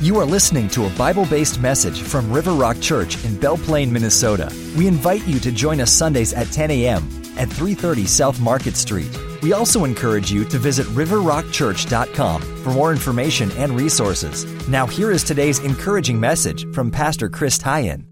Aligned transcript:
You 0.00 0.16
are 0.20 0.24
listening 0.24 0.68
to 0.68 0.86
a 0.86 0.90
Bible 0.90 1.26
based 1.26 1.58
message 1.58 2.02
from 2.02 2.30
River 2.30 2.52
Rock 2.52 2.80
Church 2.80 3.24
in 3.24 3.36
Belle 3.36 3.58
Plaine, 3.58 3.90
Minnesota. 3.90 4.48
We 4.76 4.86
invite 4.86 5.26
you 5.26 5.40
to 5.40 5.50
join 5.50 5.80
us 5.80 5.92
Sundays 5.92 6.32
at 6.32 6.46
10 6.52 6.70
a.m. 6.70 7.02
at 7.36 7.48
330 7.48 8.06
South 8.06 8.38
Market 8.38 8.76
Street. 8.76 9.10
We 9.42 9.54
also 9.54 9.84
encourage 9.84 10.30
you 10.30 10.44
to 10.44 10.56
visit 10.56 10.86
riverrockchurch.com 10.86 12.42
for 12.62 12.70
more 12.70 12.92
information 12.92 13.50
and 13.56 13.72
resources. 13.72 14.46
Now, 14.68 14.86
here 14.86 15.10
is 15.10 15.24
today's 15.24 15.58
encouraging 15.58 16.20
message 16.20 16.72
from 16.72 16.92
Pastor 16.92 17.28
Chris 17.28 17.58
Tyen. 17.58 18.06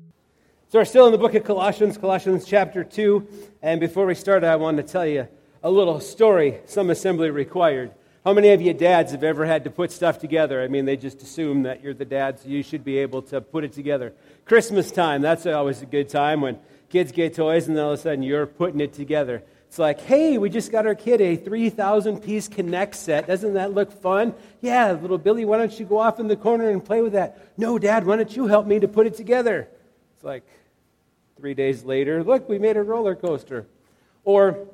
So, 0.71 0.81
we're 0.81 0.87
still 0.87 1.07
in 1.07 1.13
the 1.13 1.19
book 1.19 1.37
of 1.37 1.45
Colossians, 1.45 1.97
Colossians 1.99 2.47
chapter 2.47 2.83
2. 2.83 3.29
And 3.63 3.79
before 3.79 4.07
we 4.07 4.17
start, 4.17 4.43
I 4.43 4.57
want 4.57 4.79
to 4.79 4.83
tell 4.83 5.07
you 5.07 5.29
a 5.63 5.71
little 5.71 6.01
story 6.01 6.59
some 6.67 6.91
assembly 6.91 7.31
required. 7.31 7.93
How 8.27 8.33
many 8.33 8.49
of 8.49 8.61
you 8.61 8.75
dads 8.75 9.13
have 9.13 9.23
ever 9.23 9.47
had 9.47 9.63
to 9.63 9.71
put 9.71 9.93
stuff 9.93 10.19
together? 10.19 10.61
I 10.61 10.67
mean, 10.67 10.85
they 10.85 10.97
just 10.97 11.23
assume 11.23 11.63
that 11.63 11.81
you're 11.81 11.95
the 11.95 12.05
dad, 12.05 12.41
so 12.41 12.49
you 12.49 12.65
should 12.65 12.83
be 12.83 12.99
able 12.99 13.23
to 13.23 13.41
put 13.41 13.63
it 13.63 13.73
together. 13.73 14.15
Christmas 14.45 14.91
time, 14.91 15.23
that's 15.23 15.47
always 15.47 15.81
a 15.81 15.87
good 15.87 16.09
time 16.09 16.41
when 16.41 16.59
kids 16.89 17.13
get 17.13 17.37
toys 17.37 17.69
and 17.69 17.77
then 17.77 17.85
all 17.85 17.93
of 17.93 18.01
a 18.01 18.03
sudden 18.03 18.25
you're 18.25 18.45
putting 18.45 18.81
it 18.81 18.95
together. 18.95 19.45
It's 19.69 19.79
like, 19.79 20.01
hey, 20.01 20.39
we 20.39 20.51
just 20.51 20.73
got 20.73 20.89
our 20.89 20.97
kid 20.97 21.21
a 21.21 21.37
3,000 21.37 22.19
piece 22.21 22.49
K'NEX 22.49 22.97
set. 22.97 23.29
Doesn't 23.29 23.55
that 23.55 23.75
look 23.75 23.93
fun? 23.93 24.35
Yeah, 24.61 24.91
little 24.91 25.19
Billy, 25.19 25.45
why 25.45 25.59
don't 25.59 25.79
you 25.79 25.87
go 25.87 25.99
off 25.99 26.19
in 26.19 26.27
the 26.27 26.35
corner 26.35 26.69
and 26.69 26.85
play 26.85 27.03
with 27.03 27.13
that? 27.13 27.53
No, 27.57 27.79
Dad, 27.79 28.05
why 28.05 28.17
don't 28.17 28.37
you 28.37 28.49
help 28.49 28.67
me 28.67 28.81
to 28.81 28.89
put 28.89 29.07
it 29.07 29.15
together? 29.15 29.69
It's 30.17 30.25
like 30.25 30.43
three 31.39 31.55
days 31.55 31.85
later, 31.85 32.25
look, 32.25 32.49
we 32.49 32.59
made 32.59 32.77
a 32.77 32.83
roller 32.83 33.15
coaster. 33.15 33.69
Or 34.25 34.67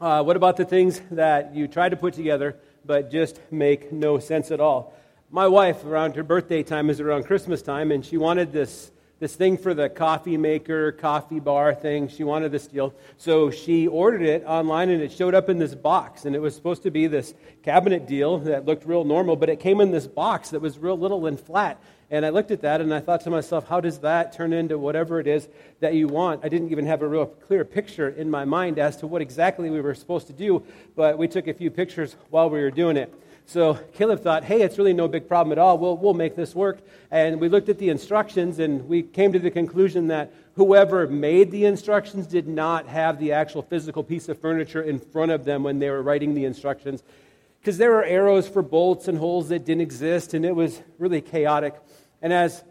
uh, 0.00 0.24
what 0.24 0.34
about 0.34 0.56
the 0.56 0.64
things 0.64 1.00
that 1.12 1.54
you 1.54 1.68
try 1.68 1.88
to 1.88 1.96
put 1.96 2.14
together? 2.14 2.56
But 2.88 3.10
just 3.10 3.38
make 3.50 3.92
no 3.92 4.18
sense 4.18 4.50
at 4.50 4.60
all. 4.60 4.94
My 5.30 5.46
wife, 5.46 5.84
around 5.84 6.16
her 6.16 6.22
birthday 6.22 6.62
time, 6.62 6.88
is 6.88 7.00
around 7.00 7.26
Christmas 7.26 7.60
time, 7.60 7.92
and 7.92 8.04
she 8.04 8.16
wanted 8.16 8.50
this, 8.50 8.90
this 9.20 9.36
thing 9.36 9.58
for 9.58 9.74
the 9.74 9.90
coffee 9.90 10.38
maker, 10.38 10.92
coffee 10.92 11.38
bar 11.38 11.74
thing. 11.74 12.08
She 12.08 12.24
wanted 12.24 12.50
this 12.50 12.66
deal. 12.66 12.94
So 13.18 13.50
she 13.50 13.86
ordered 13.86 14.22
it 14.22 14.42
online, 14.46 14.88
and 14.88 15.02
it 15.02 15.12
showed 15.12 15.34
up 15.34 15.50
in 15.50 15.58
this 15.58 15.74
box. 15.74 16.24
And 16.24 16.34
it 16.34 16.38
was 16.38 16.54
supposed 16.54 16.82
to 16.84 16.90
be 16.90 17.06
this 17.08 17.34
cabinet 17.62 18.06
deal 18.06 18.38
that 18.38 18.64
looked 18.64 18.86
real 18.86 19.04
normal, 19.04 19.36
but 19.36 19.50
it 19.50 19.60
came 19.60 19.82
in 19.82 19.90
this 19.90 20.06
box 20.06 20.48
that 20.50 20.60
was 20.60 20.78
real 20.78 20.98
little 20.98 21.26
and 21.26 21.38
flat. 21.38 21.78
And 22.10 22.24
I 22.24 22.30
looked 22.30 22.50
at 22.50 22.62
that 22.62 22.80
and 22.80 22.92
I 22.92 23.00
thought 23.00 23.20
to 23.22 23.30
myself, 23.30 23.68
how 23.68 23.80
does 23.80 23.98
that 23.98 24.32
turn 24.32 24.54
into 24.54 24.78
whatever 24.78 25.20
it 25.20 25.26
is 25.26 25.46
that 25.80 25.94
you 25.94 26.08
want? 26.08 26.42
I 26.42 26.48
didn't 26.48 26.70
even 26.70 26.86
have 26.86 27.02
a 27.02 27.08
real 27.08 27.26
clear 27.26 27.64
picture 27.66 28.08
in 28.08 28.30
my 28.30 28.46
mind 28.46 28.78
as 28.78 28.96
to 28.98 29.06
what 29.06 29.20
exactly 29.20 29.68
we 29.68 29.82
were 29.82 29.94
supposed 29.94 30.26
to 30.28 30.32
do, 30.32 30.64
but 30.96 31.18
we 31.18 31.28
took 31.28 31.48
a 31.48 31.54
few 31.54 31.70
pictures 31.70 32.16
while 32.30 32.48
we 32.48 32.60
were 32.60 32.70
doing 32.70 32.96
it. 32.96 33.12
So 33.44 33.74
Caleb 33.94 34.22
thought, 34.22 34.44
hey, 34.44 34.62
it's 34.62 34.78
really 34.78 34.92
no 34.92 35.08
big 35.08 35.28
problem 35.28 35.52
at 35.52 35.58
all. 35.58 35.78
We'll, 35.78 35.96
we'll 35.96 36.14
make 36.14 36.34
this 36.34 36.54
work. 36.54 36.80
And 37.10 37.40
we 37.40 37.48
looked 37.48 37.68
at 37.68 37.78
the 37.78 37.88
instructions 37.90 38.58
and 38.58 38.86
we 38.88 39.02
came 39.02 39.32
to 39.32 39.38
the 39.38 39.50
conclusion 39.50 40.08
that 40.08 40.32
whoever 40.56 41.06
made 41.06 41.50
the 41.50 41.66
instructions 41.66 42.26
did 42.26 42.48
not 42.48 42.86
have 42.88 43.18
the 43.18 43.32
actual 43.32 43.62
physical 43.62 44.02
piece 44.02 44.28
of 44.28 44.38
furniture 44.38 44.82
in 44.82 44.98
front 44.98 45.30
of 45.30 45.44
them 45.44 45.62
when 45.62 45.78
they 45.78 45.90
were 45.90 46.02
writing 46.02 46.34
the 46.34 46.44
instructions 46.44 47.02
because 47.60 47.78
there 47.78 47.90
were 47.90 48.04
arrows 48.04 48.48
for 48.48 48.62
bolts 48.62 49.08
and 49.08 49.18
holes 49.18 49.48
that 49.48 49.64
didn't 49.64 49.82
exist 49.82 50.34
and 50.34 50.44
it 50.44 50.54
was 50.54 50.80
really 50.98 51.20
chaotic. 51.20 51.74
And 52.20 52.32
as 52.32 52.62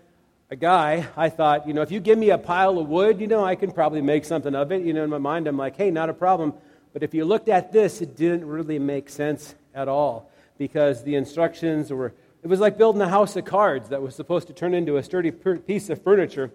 a 0.49 0.55
guy, 0.55 1.07
I 1.15 1.29
thought, 1.29 1.67
you 1.67 1.73
know, 1.73 1.81
if 1.81 1.91
you 1.91 1.99
give 1.99 2.17
me 2.17 2.29
a 2.29 2.37
pile 2.37 2.79
of 2.79 2.87
wood, 2.87 3.19
you 3.19 3.27
know, 3.27 3.43
I 3.43 3.55
can 3.55 3.71
probably 3.71 4.01
make 4.01 4.25
something 4.25 4.55
of 4.55 4.71
it. 4.71 4.83
You 4.83 4.93
know, 4.93 5.03
in 5.03 5.09
my 5.09 5.17
mind, 5.17 5.47
I'm 5.47 5.57
like, 5.57 5.75
hey, 5.75 5.91
not 5.91 6.09
a 6.09 6.13
problem. 6.13 6.53
But 6.93 7.03
if 7.03 7.13
you 7.13 7.25
looked 7.25 7.49
at 7.49 7.71
this, 7.71 8.01
it 8.01 8.15
didn't 8.15 8.45
really 8.45 8.79
make 8.79 9.09
sense 9.09 9.55
at 9.75 9.87
all 9.87 10.31
because 10.57 11.03
the 11.03 11.15
instructions 11.15 11.91
were, 11.91 12.13
it 12.43 12.47
was 12.47 12.59
like 12.59 12.77
building 12.77 13.01
a 13.01 13.09
house 13.09 13.35
of 13.35 13.45
cards 13.45 13.89
that 13.89 14.01
was 14.01 14.15
supposed 14.15 14.47
to 14.47 14.53
turn 14.53 14.73
into 14.73 14.97
a 14.97 15.03
sturdy 15.03 15.31
piece 15.31 15.89
of 15.89 16.01
furniture. 16.01 16.51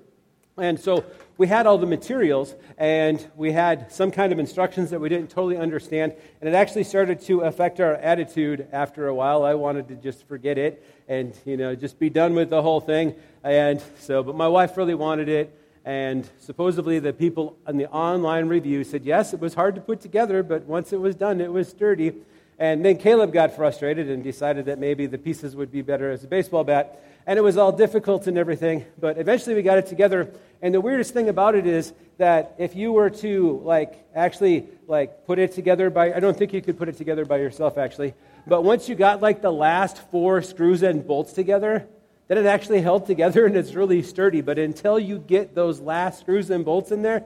And 0.59 0.79
so 0.79 1.05
we 1.39 1.47
had 1.47 1.67
all 1.67 1.79
the 1.79 1.87
materials 1.87 2.55
and 2.77 3.27
we 3.37 3.53
had 3.53 3.91
some 3.91 4.11
kind 4.11 4.33
of 4.33 4.39
instructions 4.39 4.91
that 4.91 5.01
we 5.01 5.09
didn't 5.09 5.31
totally 5.31 5.57
understand. 5.57 6.15
And 6.41 6.49
it 6.49 6.55
actually 6.55 6.85
started 6.85 7.23
to 7.23 7.41
affect 7.41 7.81
our 7.81 7.95
attitude 7.95 8.69
after 8.71 9.09
a 9.09 9.15
while. 9.15 9.45
I 9.45 9.55
wanted 9.55 9.89
to 9.89 9.95
just 9.95 10.27
forget 10.29 10.59
it 10.59 10.85
and, 11.09 11.35
you 11.47 11.57
know, 11.57 11.75
just 11.75 11.99
be 11.99 12.11
done 12.11 12.35
with 12.35 12.51
the 12.51 12.61
whole 12.61 12.81
thing. 12.81 13.15
And 13.43 13.83
so, 13.99 14.23
but 14.23 14.35
my 14.35 14.49
wife 14.49 14.77
really 14.77 14.95
wanted 14.95 15.29
it. 15.29 15.59
And 15.85 16.29
supposedly 16.39 16.99
the 16.99 17.13
people 17.13 17.57
in 17.67 17.79
the 17.79 17.89
online 17.91 18.47
review 18.49 18.85
said, 18.85 19.05
yes, 19.05 19.33
it 19.33 19.41
was 19.41 19.55
hard 19.55 19.75
to 19.77 19.81
put 19.81 20.01
together, 20.01 20.43
but 20.43 20.65
once 20.65 20.93
it 20.93 21.01
was 21.01 21.15
done, 21.17 21.41
it 21.41 21.51
was 21.51 21.69
sturdy. 21.69 22.13
And 22.59 22.85
then 22.85 22.99
Caleb 22.99 23.33
got 23.33 23.57
frustrated 23.57 24.09
and 24.09 24.23
decided 24.23 24.67
that 24.67 24.79
maybe 24.79 25.07
the 25.07 25.19
pieces 25.19 25.57
would 25.57 25.73
be 25.73 25.83
better 25.83 26.11
as 26.11 26.23
a 26.23 26.29
baseball 26.29 26.63
bat. 26.63 27.03
And 27.27 27.39
it 27.39 27.43
was 27.43 27.57
all 27.57 27.73
difficult 27.73 28.27
and 28.27 28.37
everything, 28.37 28.85
but 28.99 29.17
eventually 29.17 29.55
we 29.55 29.63
got 29.63 29.79
it 29.79 29.87
together. 29.87 30.33
And 30.61 30.75
the 30.75 30.81
weirdest 30.81 31.13
thing 31.13 31.29
about 31.29 31.55
it 31.55 31.67
is 31.67 31.93
that 32.19 32.55
if 32.59 32.75
you 32.75 32.93
were 32.93 33.11
to 33.11 33.61
like 33.65 34.07
actually 34.15 34.67
like 34.89 35.27
put 35.27 35.39
it 35.39 35.53
together 35.53 35.91
by 35.91 36.13
I 36.13 36.21
don't 36.21 36.37
think 36.37 36.53
you 36.53 36.63
could 36.63 36.79
put 36.79 36.89
it 36.89 36.97
together 36.97 37.25
by 37.25 37.39
yourself 37.39 37.79
actually, 37.79 38.15
but 38.47 38.63
once 38.63 38.89
you 38.89 38.95
got 38.95 39.23
like 39.23 39.41
the 39.41 39.53
last 39.53 39.99
four 40.11 40.43
screws 40.43 40.83
and 40.83 41.07
bolts 41.07 41.33
together, 41.33 41.87
then 42.29 42.39
it 42.39 42.47
actually 42.47 42.81
held 42.81 43.07
together 43.07 43.47
and 43.47 43.57
it's 43.57 43.75
really 43.75 44.03
sturdy. 44.03 44.41
But 44.41 44.59
until 44.59 44.99
you 44.99 45.19
get 45.19 45.55
those 45.55 45.81
last 45.81 46.21
screws 46.21 46.51
and 46.51 46.65
bolts 46.65 46.91
in 46.91 47.03
there, 47.03 47.25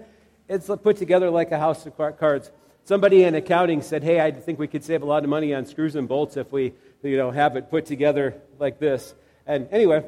it's 0.48 0.66
put 0.66 0.96
together 0.96 1.30
like 1.30 1.52
a 1.52 1.58
house 1.58 1.86
of 1.86 1.96
cards. 1.96 2.50
Somebody 2.84 3.24
in 3.24 3.34
accounting 3.34 3.82
said, 3.82 4.04
"Hey, 4.04 4.20
I 4.20 4.30
think 4.30 4.58
we 4.58 4.68
could 4.68 4.84
save 4.84 5.02
a 5.02 5.06
lot 5.06 5.24
of 5.24 5.30
money 5.30 5.54
on 5.54 5.66
screws 5.66 5.96
and 5.96 6.06
bolts 6.06 6.36
if 6.36 6.52
we, 6.52 6.74
you 7.02 7.16
know, 7.16 7.30
have 7.30 7.56
it 7.56 7.70
put 7.70 7.86
together 7.86 8.34
like 8.58 8.78
this." 8.78 9.14
And 9.46 9.68
anyway, 9.70 10.04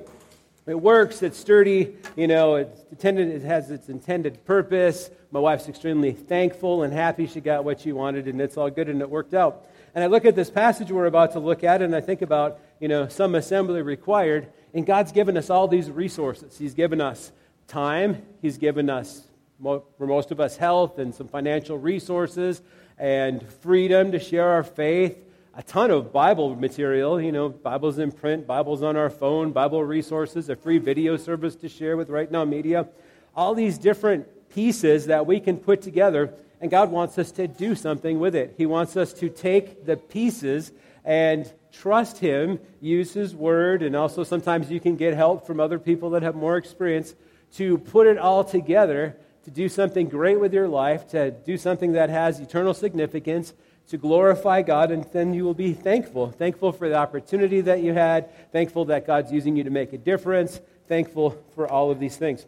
it 0.67 0.81
works. 0.81 1.23
It's 1.23 1.39
sturdy. 1.39 1.97
You 2.17 2.27
know, 2.27 2.57
it's 2.57 2.85
intended, 2.91 3.29
it 3.29 3.43
has 3.43 3.71
its 3.71 3.89
intended 3.89 4.45
purpose. 4.45 5.11
My 5.31 5.41
wife's 5.41 5.69
extremely 5.69 6.13
thankful 6.13 6.83
and 6.83 6.93
happy 6.93 7.27
she 7.27 7.41
got 7.41 7.65
what 7.65 7.81
she 7.81 7.93
wanted, 7.93 8.27
and 8.27 8.41
it's 8.41 8.57
all 8.57 8.71
good, 8.71 8.89
and 8.89 9.01
it 9.01 9.11
worked 9.11 9.35
out. 9.35 9.67
And 9.95 10.03
I 10.03 10.07
look 10.07 10.25
at 10.25 10.35
this 10.35 10.51
passage 10.51 10.91
we're 10.91 11.07
about 11.07 11.33
to 11.33 11.41
look 11.41 11.65
at, 11.65 11.83
and 11.83 11.95
I 11.95 12.01
think 12.01 12.23
about, 12.23 12.61
you 12.81 12.89
know, 12.89 13.09
some 13.09 13.35
assembly 13.35 13.83
required, 13.83 14.49
and 14.75 14.87
God's 14.87 15.13
given 15.13 15.37
us 15.37 15.51
all 15.51 15.69
these 15.69 15.91
resources. 15.91 16.57
He's 16.57 16.75
given 16.75 17.01
us 17.01 17.33
time. 17.67 18.23
He's 18.41 18.59
given 18.59 18.91
us 18.91 19.23
for 19.63 20.07
most 20.07 20.31
of 20.31 20.41
us, 20.41 20.57
health 20.57 20.99
and 20.99 21.15
some 21.15 21.29
financial 21.29 21.77
resources 21.77 22.63
and 22.97 23.43
freedom 23.61 24.13
to 24.13 24.19
share 24.19 24.49
our 24.49 24.63
faith. 24.63 25.17
A 25.59 25.63
ton 25.65 25.91
of 25.91 26.13
Bible 26.13 26.55
material, 26.55 27.21
you 27.21 27.33
know, 27.33 27.49
Bibles 27.49 27.99
in 27.99 28.13
print, 28.13 28.47
Bibles 28.47 28.81
on 28.81 28.97
our 28.97 29.11
phone, 29.11 29.51
Bible 29.51 29.83
resources, 29.83 30.49
a 30.49 30.55
free 30.55 30.79
video 30.79 31.17
service 31.17 31.57
to 31.57 31.69
share 31.69 31.97
with 31.97 32.11
Right 32.11 32.31
Now 32.31 32.45
Media. 32.45 32.87
All 33.35 33.57
these 33.57 33.77
different 33.77 34.29
pieces 34.51 35.07
that 35.07 35.27
we 35.27 35.41
can 35.41 35.57
put 35.57 35.83
together, 35.83 36.33
and 36.61 36.71
God 36.71 36.93
wants 36.93 37.19
us 37.19 37.33
to 37.33 37.49
do 37.49 37.75
something 37.75 38.21
with 38.21 38.37
it. 38.37 38.55
He 38.57 38.67
wants 38.67 38.97
us 38.97 39.13
to 39.15 39.29
take 39.29 39.85
the 39.85 39.97
pieces 39.97 40.71
and 41.05 41.53
trust 41.73 42.19
Him, 42.19 42.61
use 42.81 43.13
His 43.15 43.35
Word, 43.35 43.83
and 43.83 43.97
also 43.97 44.23
sometimes 44.23 44.71
you 44.71 44.79
can 44.79 44.95
get 44.95 45.15
help 45.15 45.45
from 45.45 45.59
other 45.59 45.81
people 45.81 46.11
that 46.11 46.23
have 46.23 46.37
more 46.37 46.57
experience 46.57 47.17
to 47.55 47.79
put 47.79 48.07
it 48.07 48.17
all 48.17 48.45
together 48.45 49.17
to 49.43 49.51
do 49.51 49.69
something 49.69 50.09
great 50.09 50.39
with 50.39 50.55
your 50.55 50.69
life, 50.69 51.09
to 51.09 51.33
do 51.33 51.57
something 51.57 51.95
that 51.95 52.11
has 52.11 52.39
eternal 52.39 52.75
significance, 52.75 53.55
to 53.89 53.97
glorify 53.97 54.63
God, 54.63 54.91
and 54.91 55.05
then 55.13 55.33
you 55.33 55.45
will 55.45 55.55
be 55.55 55.73
thankful. 55.73 56.31
Thankful 56.31 56.73
for 56.73 56.89
the 56.89 56.97
opportunity 56.97 57.63
that 57.63 57.83
you 57.83 57.95
had, 57.95 58.31
thankful 58.53 58.85
that 58.87 59.07
God's 59.07 59.33
using 59.33 59.57
you 59.57 59.65
to 59.65 59.71
make 59.71 59.93
a 59.93 59.99
difference, 59.99 60.61
thankful 60.87 61.43
for 61.55 61.71
all 61.71 61.91
of 61.91 61.99
these 61.99 62.17
things. 62.17 62.47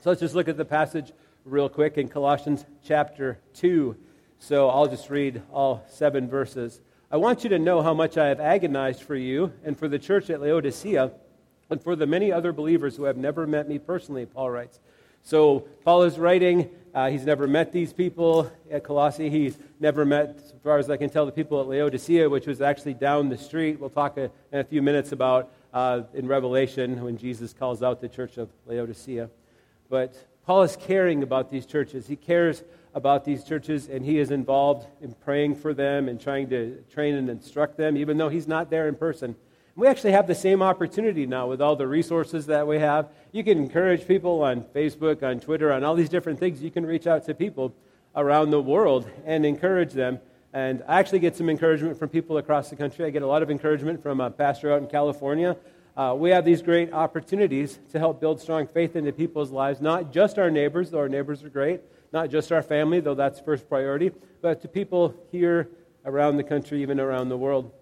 So 0.00 0.10
let's 0.10 0.20
just 0.20 0.34
look 0.34 0.48
at 0.48 0.56
the 0.56 0.64
passage 0.64 1.12
real 1.44 1.68
quick 1.68 1.98
in 1.98 2.08
Colossians 2.08 2.64
chapter 2.84 3.38
2. 3.54 3.96
So 4.38 4.68
I'll 4.68 4.88
just 4.88 5.10
read 5.10 5.42
all 5.52 5.84
seven 5.88 6.28
verses. 6.28 6.80
I 7.10 7.18
want 7.18 7.44
you 7.44 7.50
to 7.50 7.58
know 7.58 7.82
how 7.82 7.92
much 7.92 8.16
I 8.16 8.28
have 8.28 8.40
agonized 8.40 9.02
for 9.02 9.14
you 9.14 9.52
and 9.64 9.78
for 9.78 9.88
the 9.88 9.98
church 9.98 10.30
at 10.30 10.40
Laodicea 10.40 11.12
and 11.68 11.82
for 11.82 11.94
the 11.94 12.06
many 12.06 12.32
other 12.32 12.52
believers 12.52 12.96
who 12.96 13.04
have 13.04 13.18
never 13.18 13.46
met 13.46 13.68
me 13.68 13.78
personally, 13.78 14.24
Paul 14.24 14.50
writes. 14.50 14.80
So 15.22 15.60
Paul 15.84 16.02
is 16.02 16.18
writing. 16.18 16.68
Uh, 16.94 17.08
he's 17.08 17.24
never 17.24 17.46
met 17.46 17.72
these 17.72 17.92
people 17.92 18.50
at 18.70 18.84
Colossae. 18.84 19.30
He's 19.30 19.56
never 19.80 20.04
met, 20.04 20.36
as 20.36 20.52
far 20.62 20.78
as 20.78 20.90
I 20.90 20.96
can 20.96 21.08
tell, 21.08 21.24
the 21.24 21.32
people 21.32 21.60
at 21.60 21.68
Laodicea, 21.68 22.28
which 22.28 22.46
was 22.46 22.60
actually 22.60 22.94
down 22.94 23.28
the 23.28 23.38
street. 23.38 23.80
We'll 23.80 23.90
talk 23.90 24.18
a, 24.18 24.30
in 24.52 24.58
a 24.58 24.64
few 24.64 24.82
minutes 24.82 25.12
about 25.12 25.50
uh, 25.72 26.02
in 26.12 26.26
Revelation 26.26 27.02
when 27.02 27.16
Jesus 27.16 27.52
calls 27.52 27.82
out 27.82 28.00
the 28.00 28.08
church 28.08 28.36
of 28.36 28.50
Laodicea. 28.66 29.30
But 29.88 30.14
Paul 30.44 30.62
is 30.62 30.76
caring 30.76 31.22
about 31.22 31.50
these 31.50 31.66
churches. 31.66 32.06
He 32.06 32.16
cares 32.16 32.62
about 32.94 33.24
these 33.24 33.42
churches, 33.44 33.88
and 33.88 34.04
he 34.04 34.18
is 34.18 34.30
involved 34.30 34.86
in 35.00 35.14
praying 35.14 35.54
for 35.56 35.72
them 35.72 36.08
and 36.08 36.20
trying 36.20 36.50
to 36.50 36.82
train 36.92 37.14
and 37.14 37.30
instruct 37.30 37.78
them, 37.78 37.96
even 37.96 38.18
though 38.18 38.28
he's 38.28 38.48
not 38.48 38.68
there 38.68 38.88
in 38.88 38.96
person. 38.96 39.34
We 39.74 39.86
actually 39.86 40.12
have 40.12 40.26
the 40.26 40.34
same 40.34 40.60
opportunity 40.60 41.26
now 41.26 41.46
with 41.46 41.62
all 41.62 41.76
the 41.76 41.86
resources 41.86 42.44
that 42.46 42.66
we 42.66 42.78
have. 42.78 43.08
You 43.32 43.42
can 43.42 43.56
encourage 43.56 44.06
people 44.06 44.42
on 44.42 44.64
Facebook, 44.64 45.22
on 45.22 45.40
Twitter, 45.40 45.72
on 45.72 45.82
all 45.82 45.94
these 45.94 46.10
different 46.10 46.38
things. 46.38 46.62
You 46.62 46.70
can 46.70 46.84
reach 46.84 47.06
out 47.06 47.24
to 47.24 47.34
people 47.34 47.74
around 48.14 48.50
the 48.50 48.60
world 48.60 49.08
and 49.24 49.46
encourage 49.46 49.94
them. 49.94 50.20
And 50.52 50.82
I 50.86 50.98
actually 50.98 51.20
get 51.20 51.36
some 51.36 51.48
encouragement 51.48 51.98
from 51.98 52.10
people 52.10 52.36
across 52.36 52.68
the 52.68 52.76
country. 52.76 53.06
I 53.06 53.10
get 53.10 53.22
a 53.22 53.26
lot 53.26 53.42
of 53.42 53.50
encouragement 53.50 54.02
from 54.02 54.20
a 54.20 54.30
pastor 54.30 54.70
out 54.70 54.82
in 54.82 54.88
California. 54.88 55.56
uh, 55.96 56.14
we 56.18 56.28
have 56.30 56.44
these 56.44 56.60
great 56.60 56.92
opportunities 56.92 57.78
to 57.92 57.98
help 57.98 58.20
build 58.20 58.42
strong 58.42 58.66
faith 58.66 58.94
into 58.94 59.10
people's 59.10 59.50
lives, 59.50 59.80
not 59.80 60.12
just 60.12 60.38
our 60.38 60.50
neighbors, 60.50 60.90
though 60.90 60.98
our 60.98 61.08
neighbors 61.08 61.42
are 61.42 61.48
great, 61.48 61.80
not 62.12 62.28
just 62.28 62.52
our 62.52 62.62
family, 62.62 63.00
though 63.00 63.14
that's 63.14 63.40
first 63.40 63.66
priority, 63.70 64.10
but 64.42 64.60
to 64.60 64.68
people 64.68 65.14
here 65.30 65.70
around 66.04 66.36
the 66.36 66.44
country, 66.44 66.82
even 66.82 67.00
around 67.00 67.30
the 67.30 67.38
world. 67.38 67.72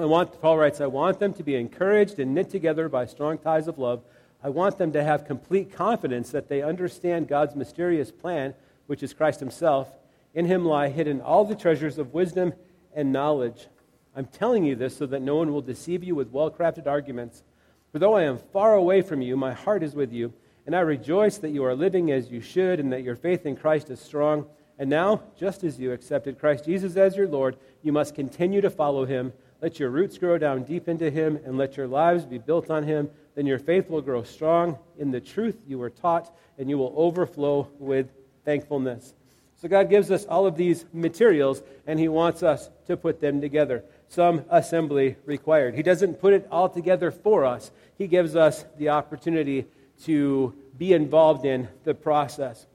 I 0.00 0.04
want, 0.04 0.40
Paul 0.40 0.58
writes, 0.58 0.80
I 0.80 0.86
want 0.86 1.18
them 1.18 1.34
to 1.34 1.42
be 1.42 1.56
encouraged 1.56 2.20
and 2.20 2.32
knit 2.32 2.50
together 2.50 2.88
by 2.88 3.06
strong 3.06 3.36
ties 3.36 3.66
of 3.66 3.78
love. 3.78 4.04
I 4.44 4.48
want 4.48 4.78
them 4.78 4.92
to 4.92 5.02
have 5.02 5.26
complete 5.26 5.72
confidence 5.72 6.30
that 6.30 6.48
they 6.48 6.62
understand 6.62 7.26
God's 7.26 7.56
mysterious 7.56 8.12
plan, 8.12 8.54
which 8.86 9.02
is 9.02 9.12
Christ 9.12 9.40
Himself. 9.40 9.88
In 10.34 10.46
Him 10.46 10.64
lie 10.64 10.88
hidden 10.88 11.20
all 11.20 11.44
the 11.44 11.56
treasures 11.56 11.98
of 11.98 12.14
wisdom 12.14 12.52
and 12.94 13.12
knowledge. 13.12 13.66
I'm 14.14 14.26
telling 14.26 14.64
you 14.64 14.76
this 14.76 14.96
so 14.96 15.06
that 15.06 15.20
no 15.20 15.34
one 15.34 15.52
will 15.52 15.62
deceive 15.62 16.04
you 16.04 16.14
with 16.14 16.30
well 16.30 16.50
crafted 16.50 16.86
arguments. 16.86 17.42
For 17.90 17.98
though 17.98 18.14
I 18.14 18.22
am 18.22 18.38
far 18.38 18.74
away 18.74 19.02
from 19.02 19.20
you, 19.20 19.36
my 19.36 19.52
heart 19.52 19.82
is 19.82 19.96
with 19.96 20.12
you, 20.12 20.32
and 20.64 20.76
I 20.76 20.80
rejoice 20.80 21.38
that 21.38 21.50
you 21.50 21.64
are 21.64 21.74
living 21.74 22.12
as 22.12 22.30
you 22.30 22.40
should 22.40 22.78
and 22.78 22.92
that 22.92 23.02
your 23.02 23.16
faith 23.16 23.46
in 23.46 23.56
Christ 23.56 23.90
is 23.90 23.98
strong. 23.98 24.46
And 24.78 24.88
now, 24.88 25.22
just 25.36 25.64
as 25.64 25.80
you 25.80 25.90
accepted 25.90 26.38
Christ 26.38 26.66
Jesus 26.66 26.96
as 26.96 27.16
your 27.16 27.26
Lord, 27.26 27.56
you 27.82 27.90
must 27.90 28.14
continue 28.14 28.60
to 28.60 28.70
follow 28.70 29.04
him. 29.04 29.32
Let 29.60 29.80
your 29.80 29.90
roots 29.90 30.18
grow 30.18 30.38
down 30.38 30.64
deep 30.64 30.88
into 30.88 31.10
him, 31.10 31.38
and 31.44 31.58
let 31.58 31.76
your 31.76 31.88
lives 31.88 32.24
be 32.24 32.38
built 32.38 32.70
on 32.70 32.84
him. 32.84 33.10
Then 33.34 33.46
your 33.46 33.58
faith 33.58 33.90
will 33.90 34.02
grow 34.02 34.22
strong 34.22 34.78
in 34.98 35.10
the 35.10 35.20
truth 35.20 35.56
you 35.66 35.78
were 35.78 35.90
taught, 35.90 36.34
and 36.58 36.68
you 36.68 36.78
will 36.78 36.92
overflow 36.96 37.68
with 37.78 38.08
thankfulness. 38.44 39.14
So, 39.60 39.68
God 39.68 39.90
gives 39.90 40.12
us 40.12 40.24
all 40.24 40.46
of 40.46 40.56
these 40.56 40.84
materials, 40.92 41.62
and 41.84 41.98
He 41.98 42.06
wants 42.06 42.44
us 42.44 42.70
to 42.86 42.96
put 42.96 43.20
them 43.20 43.40
together. 43.40 43.84
Some 44.08 44.44
assembly 44.50 45.16
required. 45.24 45.74
He 45.74 45.82
doesn't 45.82 46.20
put 46.20 46.32
it 46.32 46.46
all 46.50 46.68
together 46.68 47.10
for 47.10 47.44
us, 47.44 47.72
He 47.96 48.06
gives 48.06 48.36
us 48.36 48.64
the 48.76 48.90
opportunity 48.90 49.66
to 50.04 50.54
be 50.76 50.92
involved 50.92 51.44
in 51.44 51.66
the 51.82 51.94
process. 51.94 52.66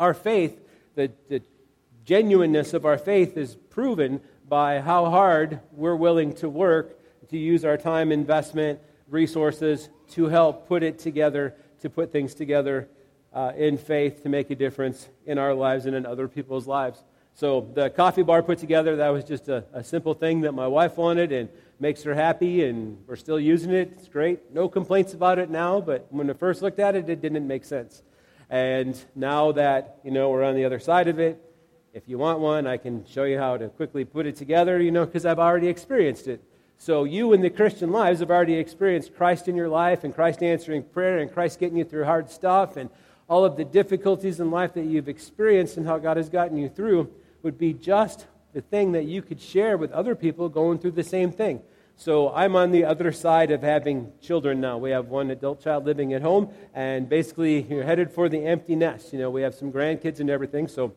Our 0.00 0.14
faith 0.14 0.58
the, 0.94 1.10
the 1.28 1.42
genuineness 2.04 2.74
of 2.74 2.84
our 2.84 2.98
faith 2.98 3.36
is 3.36 3.56
proven 3.70 4.20
by 4.50 4.80
how 4.80 5.08
hard 5.08 5.60
we're 5.70 5.94
willing 5.94 6.32
to 6.34 6.48
work 6.48 6.98
to 7.28 7.38
use 7.38 7.64
our 7.64 7.76
time, 7.76 8.10
investment, 8.10 8.80
resources 9.08 9.88
to 10.10 10.26
help 10.26 10.66
put 10.66 10.82
it 10.82 10.98
together, 10.98 11.54
to 11.80 11.88
put 11.88 12.10
things 12.10 12.34
together 12.34 12.88
uh, 13.32 13.52
in 13.56 13.78
faith 13.78 14.24
to 14.24 14.28
make 14.28 14.50
a 14.50 14.56
difference 14.56 15.08
in 15.24 15.38
our 15.38 15.54
lives 15.54 15.86
and 15.86 15.94
in 15.94 16.04
other 16.04 16.26
people's 16.26 16.66
lives. 16.66 17.04
So 17.32 17.70
the 17.74 17.90
coffee 17.90 18.24
bar 18.24 18.42
put 18.42 18.58
together, 18.58 18.96
that 18.96 19.10
was 19.10 19.22
just 19.22 19.48
a, 19.48 19.64
a, 19.72 19.84
simple 19.84 20.14
thing 20.14 20.40
that 20.40 20.52
my 20.52 20.66
wife 20.66 20.96
wanted 20.96 21.30
and 21.30 21.48
makes 21.78 22.02
her 22.02 22.12
happy, 22.12 22.64
and 22.64 22.98
we're 23.06 23.14
still 23.14 23.38
using 23.38 23.70
it. 23.70 23.92
It's 23.98 24.08
great. 24.08 24.52
No 24.52 24.68
complaints 24.68 25.14
about 25.14 25.38
it 25.38 25.48
now, 25.48 25.80
but 25.80 26.08
when 26.10 26.28
I 26.28 26.32
first 26.32 26.60
looked 26.60 26.80
at 26.80 26.96
it, 26.96 27.08
it 27.08 27.22
didn't 27.22 27.46
make 27.46 27.64
sense. 27.64 28.02
And 28.50 29.00
now 29.14 29.52
that, 29.52 30.00
you 30.02 30.10
know, 30.10 30.30
we're 30.30 30.42
on 30.42 30.56
the 30.56 30.64
other 30.64 30.80
side 30.80 31.06
of 31.06 31.20
it, 31.20 31.40
if 31.92 32.08
you 32.08 32.18
want 32.18 32.38
one, 32.38 32.66
I 32.66 32.76
can 32.76 33.04
show 33.04 33.24
you 33.24 33.38
how 33.38 33.56
to 33.56 33.68
quickly 33.68 34.04
put 34.04 34.26
it 34.26 34.36
together, 34.36 34.80
you 34.80 34.92
know, 34.92 35.04
because 35.04 35.26
I've 35.26 35.40
already 35.40 35.66
experienced 35.66 36.28
it. 36.28 36.40
So 36.78 37.04
you 37.04 37.32
in 37.32 37.40
the 37.40 37.50
Christian 37.50 37.90
lives 37.90 38.20
have 38.20 38.30
already 38.30 38.54
experienced 38.54 39.14
Christ 39.14 39.48
in 39.48 39.56
your 39.56 39.68
life 39.68 40.04
and 40.04 40.14
Christ 40.14 40.42
answering 40.42 40.82
prayer 40.82 41.18
and 41.18 41.32
Christ 41.32 41.58
getting 41.58 41.76
you 41.76 41.84
through 41.84 42.04
hard 42.04 42.30
stuff 42.30 42.76
and 42.76 42.90
all 43.28 43.44
of 43.44 43.56
the 43.56 43.64
difficulties 43.64 44.40
in 44.40 44.50
life 44.50 44.74
that 44.74 44.84
you've 44.84 45.08
experienced 45.08 45.76
and 45.76 45.86
how 45.86 45.98
God 45.98 46.16
has 46.16 46.28
gotten 46.28 46.56
you 46.56 46.68
through 46.68 47.10
would 47.42 47.58
be 47.58 47.72
just 47.72 48.26
the 48.52 48.60
thing 48.60 48.92
that 48.92 49.04
you 49.04 49.20
could 49.20 49.40
share 49.40 49.76
with 49.76 49.92
other 49.92 50.14
people 50.14 50.48
going 50.48 50.78
through 50.78 50.92
the 50.92 51.04
same 51.04 51.32
thing. 51.32 51.60
So 51.96 52.32
I'm 52.32 52.56
on 52.56 52.70
the 52.70 52.84
other 52.84 53.12
side 53.12 53.50
of 53.50 53.62
having 53.62 54.12
children 54.22 54.60
now. 54.60 54.78
We 54.78 54.90
have 54.90 55.08
one 55.08 55.30
adult 55.30 55.62
child 55.62 55.84
living 55.84 56.14
at 56.14 56.22
home, 56.22 56.50
and 56.72 57.08
basically 57.08 57.62
you're 57.62 57.84
headed 57.84 58.10
for 58.10 58.28
the 58.28 58.46
empty 58.46 58.74
nest. 58.74 59.12
You 59.12 59.18
know, 59.18 59.30
we 59.30 59.42
have 59.42 59.54
some 59.54 59.70
grandkids 59.70 60.18
and 60.18 60.30
everything, 60.30 60.66
so 60.66 60.94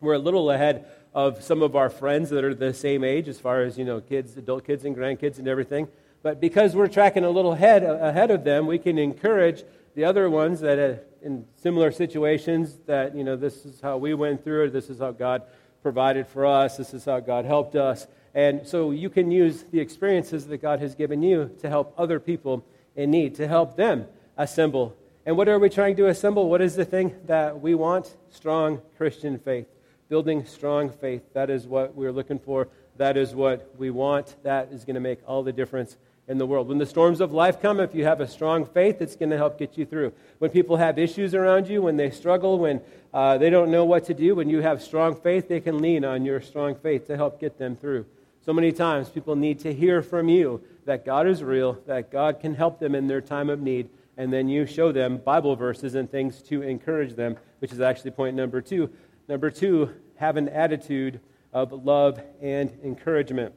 we're 0.00 0.14
a 0.14 0.18
little 0.18 0.50
ahead 0.50 0.86
of 1.14 1.42
some 1.42 1.62
of 1.62 1.76
our 1.76 1.90
friends 1.90 2.30
that 2.30 2.44
are 2.44 2.54
the 2.54 2.72
same 2.72 3.04
age 3.04 3.28
as 3.28 3.38
far 3.38 3.62
as 3.62 3.78
you 3.78 3.84
know, 3.84 4.00
kids, 4.00 4.36
adult 4.36 4.64
kids, 4.64 4.84
and 4.84 4.96
grandkids 4.96 5.38
and 5.38 5.48
everything. 5.48 5.88
But 6.22 6.40
because 6.40 6.74
we're 6.74 6.88
tracking 6.88 7.24
a 7.24 7.30
little 7.30 7.54
head 7.54 7.82
ahead 7.82 8.30
of 8.30 8.44
them, 8.44 8.66
we 8.66 8.78
can 8.78 8.98
encourage 8.98 9.64
the 9.94 10.04
other 10.04 10.28
ones 10.28 10.60
that 10.60 10.78
are 10.78 11.00
in 11.22 11.46
similar 11.56 11.92
situations 11.92 12.78
that 12.86 13.14
you 13.14 13.24
know 13.24 13.36
this 13.36 13.66
is 13.66 13.80
how 13.80 13.96
we 13.96 14.14
went 14.14 14.44
through 14.44 14.64
it. 14.64 14.72
This 14.72 14.90
is 14.90 15.00
how 15.00 15.12
God 15.12 15.42
provided 15.82 16.26
for 16.26 16.46
us. 16.46 16.76
This 16.76 16.94
is 16.94 17.04
how 17.04 17.20
God 17.20 17.44
helped 17.44 17.74
us 17.74 18.06
and 18.34 18.66
so 18.66 18.90
you 18.92 19.10
can 19.10 19.30
use 19.30 19.64
the 19.70 19.80
experiences 19.80 20.46
that 20.46 20.58
God 20.58 20.80
has 20.80 20.94
given 20.94 21.22
you 21.22 21.50
to 21.60 21.68
help 21.68 21.94
other 21.98 22.20
people 22.20 22.64
in 22.94 23.10
need, 23.10 23.34
to 23.36 23.48
help 23.48 23.76
them 23.76 24.06
assemble. 24.36 24.96
And 25.26 25.36
what 25.36 25.48
are 25.48 25.58
we 25.58 25.68
trying 25.68 25.96
to 25.96 26.06
assemble? 26.06 26.48
What 26.48 26.60
is 26.60 26.76
the 26.76 26.84
thing 26.84 27.16
that 27.26 27.60
we 27.60 27.74
want? 27.74 28.14
Strong 28.30 28.82
Christian 28.96 29.38
faith. 29.38 29.66
Building 30.10 30.44
strong 30.44 30.90
faith. 30.90 31.22
That 31.34 31.50
is 31.50 31.68
what 31.68 31.94
we're 31.94 32.10
looking 32.10 32.40
for. 32.40 32.66
That 32.96 33.16
is 33.16 33.32
what 33.32 33.72
we 33.78 33.90
want. 33.90 34.34
That 34.42 34.72
is 34.72 34.84
going 34.84 34.94
to 34.94 35.00
make 35.00 35.20
all 35.24 35.44
the 35.44 35.52
difference 35.52 35.96
in 36.26 36.36
the 36.36 36.46
world. 36.46 36.66
When 36.66 36.78
the 36.78 36.86
storms 36.86 37.20
of 37.20 37.32
life 37.32 37.62
come, 37.62 37.78
if 37.78 37.94
you 37.94 38.04
have 38.04 38.20
a 38.20 38.26
strong 38.26 38.64
faith, 38.64 39.00
it's 39.00 39.14
going 39.14 39.30
to 39.30 39.36
help 39.36 39.56
get 39.56 39.78
you 39.78 39.86
through. 39.86 40.12
When 40.40 40.50
people 40.50 40.78
have 40.78 40.98
issues 40.98 41.32
around 41.32 41.68
you, 41.68 41.82
when 41.82 41.96
they 41.96 42.10
struggle, 42.10 42.58
when 42.58 42.80
uh, 43.14 43.38
they 43.38 43.50
don't 43.50 43.70
know 43.70 43.84
what 43.84 44.04
to 44.06 44.14
do, 44.14 44.34
when 44.34 44.50
you 44.50 44.62
have 44.62 44.82
strong 44.82 45.14
faith, 45.14 45.46
they 45.46 45.60
can 45.60 45.80
lean 45.80 46.04
on 46.04 46.24
your 46.24 46.40
strong 46.40 46.74
faith 46.74 47.06
to 47.06 47.16
help 47.16 47.38
get 47.38 47.56
them 47.56 47.76
through. 47.76 48.04
So 48.44 48.52
many 48.52 48.72
times 48.72 49.10
people 49.10 49.36
need 49.36 49.60
to 49.60 49.72
hear 49.72 50.02
from 50.02 50.28
you 50.28 50.60
that 50.86 51.04
God 51.04 51.28
is 51.28 51.40
real, 51.40 51.74
that 51.86 52.10
God 52.10 52.40
can 52.40 52.56
help 52.56 52.80
them 52.80 52.96
in 52.96 53.06
their 53.06 53.20
time 53.20 53.48
of 53.48 53.60
need, 53.60 53.88
and 54.16 54.32
then 54.32 54.48
you 54.48 54.66
show 54.66 54.90
them 54.90 55.18
Bible 55.18 55.54
verses 55.54 55.94
and 55.94 56.10
things 56.10 56.42
to 56.42 56.62
encourage 56.62 57.14
them, 57.14 57.36
which 57.60 57.70
is 57.70 57.80
actually 57.80 58.10
point 58.10 58.34
number 58.34 58.60
two. 58.60 58.90
Number 59.28 59.50
two, 59.50 59.94
have 60.16 60.36
an 60.36 60.48
attitude 60.48 61.20
of 61.52 61.72
love 61.72 62.20
and 62.40 62.70
encouragement. 62.84 63.54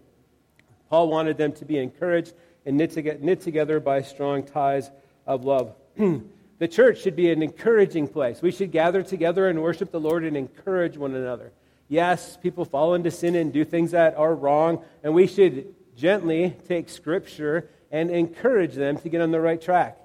Paul 0.89 1.09
wanted 1.09 1.37
them 1.37 1.51
to 1.53 1.65
be 1.65 1.77
encouraged 1.77 2.33
and 2.65 2.77
knit, 2.77 3.41
together 3.41 3.79
by 3.79 4.01
strong 4.01 4.43
ties 4.43 4.91
of 5.25 5.43
love. 5.43 5.75
the 5.97 6.67
church 6.67 7.01
should 7.01 7.15
be 7.15 7.31
an 7.31 7.41
encouraging 7.41 8.07
place. 8.07 8.41
We 8.41 8.51
should 8.51 8.71
gather 8.71 9.03
together 9.03 9.49
and 9.49 9.61
worship 9.61 9.91
the 9.91 9.99
Lord 9.99 10.23
and 10.23 10.37
encourage 10.37 10.97
one 10.97 11.13
another. 11.13 11.51
Yes, 11.89 12.37
people 12.37 12.65
fall 12.65 12.93
into 12.93 13.11
sin 13.11 13.35
and 13.35 13.51
do 13.51 13.65
things 13.65 13.91
that 13.91 14.15
are 14.15 14.33
wrong, 14.33 14.83
and 15.03 15.13
we 15.13 15.27
should 15.27 15.75
gently 15.95 16.55
take 16.67 16.89
Scripture 16.89 17.69
and 17.91 18.09
encourage 18.09 18.73
them 18.73 18.97
to 18.97 19.09
get 19.09 19.21
on 19.21 19.31
the 19.31 19.41
right 19.41 19.61
track. 19.61 19.97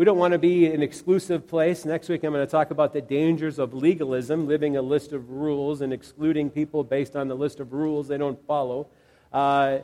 We 0.00 0.06
don't 0.06 0.16
want 0.16 0.32
to 0.32 0.38
be 0.38 0.64
an 0.64 0.82
exclusive 0.82 1.46
place. 1.46 1.84
Next 1.84 2.08
week, 2.08 2.24
I'm 2.24 2.32
going 2.32 2.46
to 2.46 2.50
talk 2.50 2.70
about 2.70 2.94
the 2.94 3.02
dangers 3.02 3.58
of 3.58 3.74
legalism, 3.74 4.48
living 4.48 4.78
a 4.78 4.80
list 4.80 5.12
of 5.12 5.28
rules 5.28 5.82
and 5.82 5.92
excluding 5.92 6.48
people 6.48 6.82
based 6.84 7.16
on 7.16 7.28
the 7.28 7.34
list 7.34 7.60
of 7.60 7.74
rules 7.74 8.08
they 8.08 8.16
don't 8.16 8.42
follow. 8.46 8.86
Uh, 9.30 9.80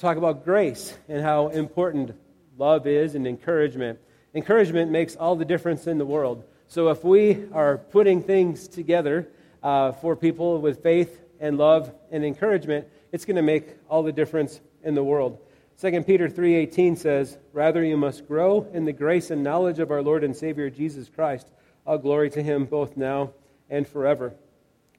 talk 0.00 0.16
about 0.16 0.44
grace 0.44 0.98
and 1.08 1.22
how 1.22 1.46
important 1.46 2.10
love 2.58 2.88
is 2.88 3.14
and 3.14 3.24
encouragement. 3.24 4.00
Encouragement 4.34 4.90
makes 4.90 5.14
all 5.14 5.36
the 5.36 5.44
difference 5.44 5.86
in 5.86 5.98
the 5.98 6.04
world. 6.04 6.42
So 6.66 6.88
if 6.88 7.04
we 7.04 7.44
are 7.52 7.78
putting 7.78 8.20
things 8.20 8.66
together 8.66 9.28
uh, 9.62 9.92
for 9.92 10.16
people 10.16 10.60
with 10.60 10.82
faith 10.82 11.20
and 11.38 11.56
love 11.56 11.94
and 12.10 12.24
encouragement, 12.24 12.88
it's 13.12 13.24
going 13.24 13.36
to 13.36 13.42
make 13.42 13.76
all 13.88 14.02
the 14.02 14.10
difference 14.10 14.60
in 14.82 14.96
the 14.96 15.04
world. 15.04 15.38
2 15.76 16.04
Peter 16.04 16.28
3:18 16.28 16.96
says, 16.96 17.38
"Rather 17.52 17.82
you 17.82 17.96
must 17.96 18.28
grow 18.28 18.66
in 18.72 18.84
the 18.84 18.92
grace 18.92 19.30
and 19.30 19.42
knowledge 19.42 19.78
of 19.78 19.90
our 19.90 20.02
Lord 20.02 20.22
and 20.22 20.36
Savior 20.36 20.70
Jesus 20.70 21.08
Christ. 21.08 21.48
All 21.86 21.98
glory 21.98 22.30
to 22.30 22.42
him 22.42 22.64
both 22.64 22.96
now 22.96 23.30
and 23.68 23.86
forever." 23.86 24.34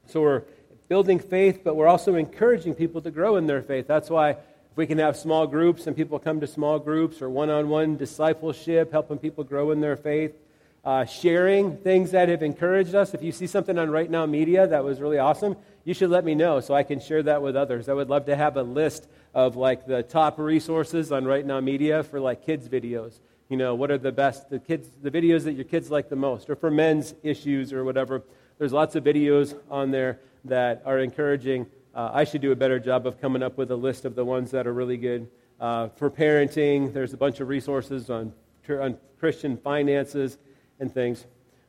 So 0.06 0.20
we're 0.20 0.42
building 0.88 1.18
faith, 1.18 1.62
but 1.64 1.74
we're 1.74 1.88
also 1.88 2.14
encouraging 2.14 2.74
people 2.74 3.00
to 3.00 3.10
grow 3.10 3.36
in 3.36 3.46
their 3.46 3.62
faith. 3.62 3.86
That's 3.86 4.10
why 4.10 4.30
if 4.30 4.76
we 4.76 4.86
can 4.86 4.98
have 4.98 5.16
small 5.16 5.46
groups 5.46 5.86
and 5.86 5.96
people 5.96 6.18
come 6.18 6.40
to 6.40 6.46
small 6.46 6.78
groups 6.78 7.22
or 7.22 7.30
one-on-one 7.30 7.96
discipleship, 7.96 8.92
helping 8.92 9.18
people 9.18 9.42
grow 9.44 9.70
in 9.70 9.80
their 9.80 9.96
faith, 9.96 10.38
uh, 10.86 11.04
sharing 11.04 11.76
things 11.78 12.12
that 12.12 12.28
have 12.28 12.44
encouraged 12.44 12.94
us. 12.94 13.12
If 13.12 13.20
you 13.20 13.32
see 13.32 13.48
something 13.48 13.76
on 13.76 13.90
Right 13.90 14.08
Now 14.08 14.24
Media 14.24 14.68
that 14.68 14.84
was 14.84 15.00
really 15.00 15.18
awesome, 15.18 15.56
you 15.82 15.92
should 15.92 16.10
let 16.10 16.24
me 16.24 16.36
know 16.36 16.60
so 16.60 16.74
I 16.74 16.84
can 16.84 17.00
share 17.00 17.24
that 17.24 17.42
with 17.42 17.56
others. 17.56 17.88
I 17.88 17.92
would 17.92 18.08
love 18.08 18.26
to 18.26 18.36
have 18.36 18.56
a 18.56 18.62
list 18.62 19.08
of 19.34 19.56
like 19.56 19.84
the 19.86 20.04
top 20.04 20.38
resources 20.38 21.10
on 21.10 21.24
Right 21.24 21.44
Now 21.44 21.58
Media 21.58 22.04
for 22.04 22.20
like 22.20 22.46
kids 22.46 22.68
videos. 22.68 23.18
You 23.48 23.56
know, 23.56 23.74
what 23.74 23.90
are 23.90 23.98
the 23.98 24.12
best 24.12 24.48
the 24.48 24.60
kids 24.60 24.88
the 25.02 25.10
videos 25.10 25.42
that 25.44 25.54
your 25.54 25.64
kids 25.64 25.90
like 25.90 26.08
the 26.08 26.16
most 26.16 26.48
or 26.48 26.54
for 26.54 26.70
men's 26.70 27.14
issues 27.24 27.72
or 27.72 27.82
whatever. 27.82 28.22
There's 28.58 28.72
lots 28.72 28.94
of 28.94 29.02
videos 29.02 29.58
on 29.68 29.90
there 29.90 30.20
that 30.44 30.82
are 30.86 31.00
encouraging. 31.00 31.66
Uh, 31.96 32.10
I 32.14 32.22
should 32.22 32.42
do 32.42 32.52
a 32.52 32.56
better 32.56 32.78
job 32.78 33.08
of 33.08 33.20
coming 33.20 33.42
up 33.42 33.58
with 33.58 33.72
a 33.72 33.76
list 33.76 34.04
of 34.04 34.14
the 34.14 34.24
ones 34.24 34.52
that 34.52 34.68
are 34.68 34.72
really 34.72 34.98
good. 34.98 35.28
Uh, 35.60 35.88
for 35.88 36.10
parenting, 36.10 36.92
there's 36.92 37.12
a 37.12 37.16
bunch 37.16 37.40
of 37.40 37.48
resources 37.48 38.08
on, 38.08 38.32
on 38.68 38.96
Christian 39.18 39.56
finances 39.56 40.38
and 40.80 40.92
things. 40.92 41.26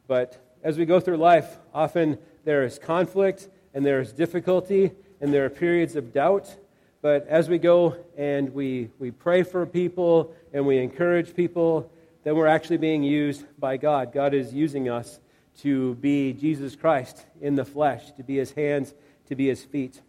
But 0.08 0.38
as 0.64 0.78
we 0.78 0.86
go 0.86 1.00
through 1.00 1.18
life, 1.18 1.58
often 1.74 2.18
there 2.44 2.64
is 2.64 2.80
conflict 2.80 3.50
and 3.74 3.86
there 3.86 4.00
is 4.00 4.14
difficulty 4.14 4.92
and 5.22 5.34
there 5.34 5.46
are 5.46 5.50
periods 5.50 5.96
of 5.96 6.14
doubt. 6.14 6.56
But 7.02 7.28
as 7.28 7.50
we 7.50 7.58
go 7.58 7.96
and 8.18 8.54
we, 8.54 8.90
we 9.00 9.12
pray 9.12 9.44
for 9.44 9.66
people 9.66 10.34
and 10.54 10.66
we 10.66 10.78
encourage 10.78 11.36
people, 11.36 11.92
then 12.24 12.36
we're 12.36 12.48
actually 12.48 12.78
being 12.78 13.04
used 13.04 13.46
by 13.60 13.78
God. 13.78 14.12
God 14.12 14.34
is 14.34 14.54
using 14.54 14.90
us 14.90 15.20
to 15.60 15.96
be 15.96 16.34
Jesus 16.34 16.76
Christ 16.76 17.26
in 17.42 17.56
the 17.56 17.66
flesh, 17.66 18.12
to 18.18 18.24
be 18.24 18.38
his 18.38 18.52
hands, 18.52 18.94
to 19.28 19.36
be 19.36 19.48
his 19.48 19.64
feet. 19.64 20.02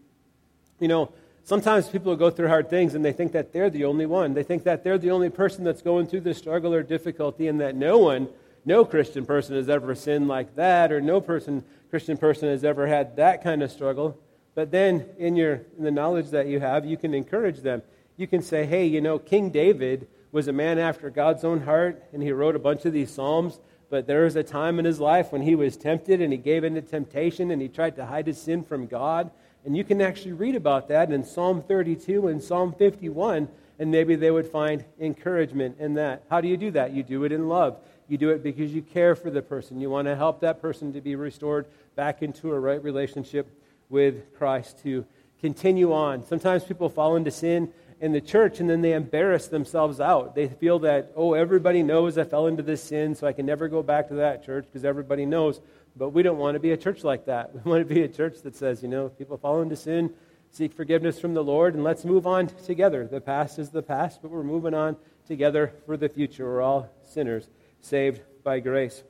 You 0.80 0.88
know, 0.88 1.12
sometimes 1.44 1.88
people 1.88 2.14
go 2.16 2.30
through 2.30 2.48
hard 2.48 2.68
things 2.68 2.94
and 2.94 3.04
they 3.04 3.12
think 3.12 3.32
that 3.32 3.52
they're 3.52 3.70
the 3.70 3.84
only 3.84 4.06
one. 4.06 4.34
They 4.34 4.42
think 4.42 4.64
that 4.64 4.84
they're 4.84 4.98
the 4.98 5.10
only 5.10 5.30
person 5.30 5.64
that's 5.64 5.82
going 5.82 6.06
through 6.06 6.20
the 6.20 6.34
struggle 6.34 6.74
or 6.74 6.82
difficulty 6.82 7.48
and 7.48 7.60
that 7.60 7.74
no 7.74 7.98
one, 7.98 8.28
no 8.68 8.84
Christian 8.84 9.26
person 9.26 9.56
has 9.56 9.68
ever 9.68 9.94
sinned 9.96 10.28
like 10.28 10.54
that 10.54 10.92
or 10.92 11.00
no 11.00 11.20
person, 11.20 11.64
Christian 11.90 12.16
person 12.16 12.48
has 12.48 12.62
ever 12.62 12.86
had 12.86 13.16
that 13.16 13.42
kind 13.42 13.62
of 13.62 13.72
struggle. 13.72 14.16
But 14.54 14.70
then 14.70 15.06
in, 15.18 15.34
your, 15.34 15.62
in 15.76 15.82
the 15.82 15.90
knowledge 15.90 16.30
that 16.30 16.46
you 16.46 16.60
have, 16.60 16.86
you 16.86 16.96
can 16.96 17.14
encourage 17.14 17.60
them. 17.60 17.82
You 18.16 18.26
can 18.26 18.42
say, 18.42 18.66
hey, 18.66 18.86
you 18.86 19.00
know, 19.00 19.18
King 19.18 19.50
David 19.50 20.06
was 20.30 20.46
a 20.46 20.52
man 20.52 20.78
after 20.78 21.10
God's 21.10 21.42
own 21.42 21.62
heart 21.62 22.04
and 22.12 22.22
he 22.22 22.30
wrote 22.30 22.54
a 22.54 22.60
bunch 22.60 22.84
of 22.84 22.92
these 22.92 23.10
Psalms 23.10 23.58
but 23.90 24.06
there 24.06 24.24
was 24.24 24.36
a 24.36 24.42
time 24.42 24.78
in 24.78 24.84
his 24.84 25.00
life 25.00 25.32
when 25.32 25.42
he 25.42 25.54
was 25.54 25.76
tempted 25.76 26.20
and 26.20 26.32
he 26.32 26.38
gave 26.38 26.64
in 26.64 26.74
to 26.74 26.82
temptation 26.82 27.50
and 27.50 27.62
he 27.62 27.68
tried 27.68 27.96
to 27.96 28.06
hide 28.06 28.26
his 28.26 28.40
sin 28.40 28.62
from 28.62 28.86
God. 28.86 29.30
And 29.64 29.76
you 29.76 29.84
can 29.84 30.00
actually 30.00 30.32
read 30.32 30.56
about 30.56 30.88
that 30.88 31.10
in 31.10 31.24
Psalm 31.24 31.62
32 31.62 32.28
and 32.28 32.42
Psalm 32.42 32.72
51, 32.72 33.48
and 33.78 33.90
maybe 33.90 34.14
they 34.14 34.30
would 34.30 34.46
find 34.46 34.84
encouragement 35.00 35.76
in 35.78 35.94
that. 35.94 36.24
How 36.30 36.40
do 36.40 36.48
you 36.48 36.56
do 36.56 36.70
that? 36.72 36.92
You 36.92 37.02
do 37.02 37.24
it 37.24 37.32
in 37.32 37.48
love. 37.48 37.78
You 38.08 38.16
do 38.16 38.30
it 38.30 38.42
because 38.42 38.72
you 38.72 38.80
care 38.80 39.14
for 39.14 39.30
the 39.30 39.42
person. 39.42 39.80
You 39.80 39.90
want 39.90 40.08
to 40.08 40.16
help 40.16 40.40
that 40.40 40.62
person 40.62 40.94
to 40.94 41.00
be 41.02 41.14
restored 41.14 41.66
back 41.94 42.22
into 42.22 42.52
a 42.52 42.58
right 42.58 42.82
relationship 42.82 43.46
with 43.90 44.34
Christ, 44.36 44.82
to 44.82 45.04
continue 45.40 45.92
on. 45.92 46.24
Sometimes 46.24 46.64
people 46.64 46.88
fall 46.88 47.16
into 47.16 47.30
sin 47.30 47.70
in 48.00 48.12
the 48.12 48.20
church 48.20 48.60
and 48.60 48.70
then 48.70 48.80
they 48.80 48.94
embarrass 48.94 49.48
themselves 49.48 50.00
out. 50.00 50.34
They 50.34 50.48
feel 50.48 50.78
that, 50.80 51.12
oh, 51.16 51.34
everybody 51.34 51.82
knows 51.82 52.16
I 52.16 52.24
fell 52.24 52.46
into 52.46 52.62
this 52.62 52.82
sin, 52.82 53.14
so 53.14 53.26
I 53.26 53.32
can 53.32 53.44
never 53.44 53.68
go 53.68 53.82
back 53.82 54.08
to 54.08 54.14
that 54.14 54.44
church 54.44 54.64
because 54.64 54.84
everybody 54.84 55.26
knows. 55.26 55.60
But 55.94 56.10
we 56.10 56.22
don't 56.22 56.38
want 56.38 56.54
to 56.54 56.60
be 56.60 56.72
a 56.72 56.76
church 56.76 57.04
like 57.04 57.26
that. 57.26 57.54
We 57.64 57.70
want 57.70 57.86
to 57.86 57.94
be 57.94 58.02
a 58.02 58.08
church 58.08 58.40
that 58.42 58.56
says, 58.56 58.82
you 58.82 58.88
know, 58.88 59.10
people 59.10 59.36
fall 59.36 59.60
into 59.60 59.76
sin, 59.76 60.14
seek 60.50 60.72
forgiveness 60.72 61.20
from 61.20 61.34
the 61.34 61.44
Lord, 61.44 61.74
and 61.74 61.84
let's 61.84 62.06
move 62.06 62.26
on 62.26 62.46
together. 62.64 63.06
The 63.06 63.20
past 63.20 63.58
is 63.58 63.68
the 63.68 63.82
past, 63.82 64.22
but 64.22 64.30
we're 64.30 64.42
moving 64.42 64.72
on 64.72 64.96
together 65.26 65.74
for 65.84 65.98
the 65.98 66.08
future. 66.08 66.46
We're 66.46 66.62
all 66.62 66.88
sinners 67.04 67.48
saved 67.80 68.20
by 68.44 68.60
grace. 68.60 69.02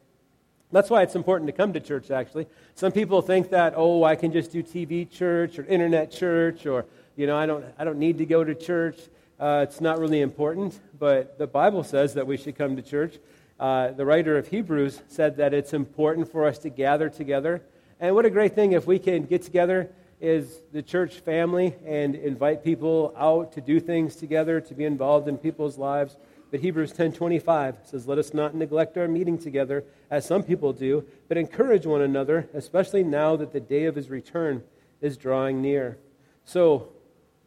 That's 0.70 0.90
why 0.90 1.02
it's 1.02 1.14
important 1.14 1.48
to 1.48 1.52
come 1.52 1.72
to 1.72 1.80
church, 1.80 2.10
actually. 2.10 2.46
Some 2.74 2.92
people 2.92 3.22
think 3.22 3.50
that, 3.50 3.72
oh, 3.76 4.04
I 4.04 4.16
can 4.16 4.32
just 4.32 4.52
do 4.52 4.62
TV 4.62 5.10
church 5.10 5.58
or 5.58 5.64
internet 5.64 6.10
church 6.10 6.66
or 6.66 6.84
you 7.18 7.26
know, 7.26 7.36
I 7.36 7.46
don't, 7.46 7.64
I 7.76 7.82
don't 7.82 7.98
need 7.98 8.18
to 8.18 8.26
go 8.26 8.44
to 8.44 8.54
church. 8.54 8.96
Uh, 9.40 9.66
it's 9.68 9.80
not 9.80 9.98
really 9.98 10.20
important, 10.20 10.78
but 11.00 11.36
the 11.36 11.48
Bible 11.48 11.82
says 11.82 12.14
that 12.14 12.28
we 12.28 12.36
should 12.36 12.56
come 12.56 12.76
to 12.76 12.82
church. 12.82 13.18
Uh, 13.58 13.90
the 13.90 14.06
writer 14.06 14.38
of 14.38 14.46
Hebrews 14.46 15.02
said 15.08 15.36
that 15.38 15.52
it's 15.52 15.72
important 15.72 16.30
for 16.30 16.46
us 16.46 16.58
to 16.58 16.70
gather 16.70 17.08
together. 17.08 17.60
And 17.98 18.14
what 18.14 18.24
a 18.24 18.30
great 18.30 18.54
thing 18.54 18.70
if 18.70 18.86
we 18.86 19.00
can 19.00 19.24
get 19.24 19.42
together 19.42 19.90
is 20.20 20.60
the 20.72 20.80
church 20.80 21.14
family 21.14 21.74
and 21.84 22.14
invite 22.14 22.62
people 22.62 23.12
out 23.16 23.50
to 23.54 23.60
do 23.60 23.80
things 23.80 24.14
together, 24.14 24.60
to 24.60 24.74
be 24.74 24.84
involved 24.84 25.26
in 25.26 25.38
people's 25.38 25.76
lives. 25.76 26.16
But 26.50 26.60
Hebrews 26.60 26.92
10:25 26.92 27.76
says, 27.84 28.08
"Let 28.08 28.18
us 28.18 28.32
not 28.32 28.54
neglect 28.54 28.96
our 28.96 29.08
meeting 29.08 29.38
together, 29.38 29.84
as 30.10 30.24
some 30.24 30.42
people 30.42 30.72
do, 30.72 31.04
but 31.28 31.36
encourage 31.36 31.86
one 31.86 32.00
another, 32.00 32.48
especially 32.54 33.04
now 33.04 33.36
that 33.36 33.52
the 33.52 33.60
day 33.60 33.84
of 33.84 33.94
his 33.94 34.10
return 34.10 34.62
is 35.00 35.16
drawing 35.16 35.60
near." 35.60 35.98
So, 36.44 36.88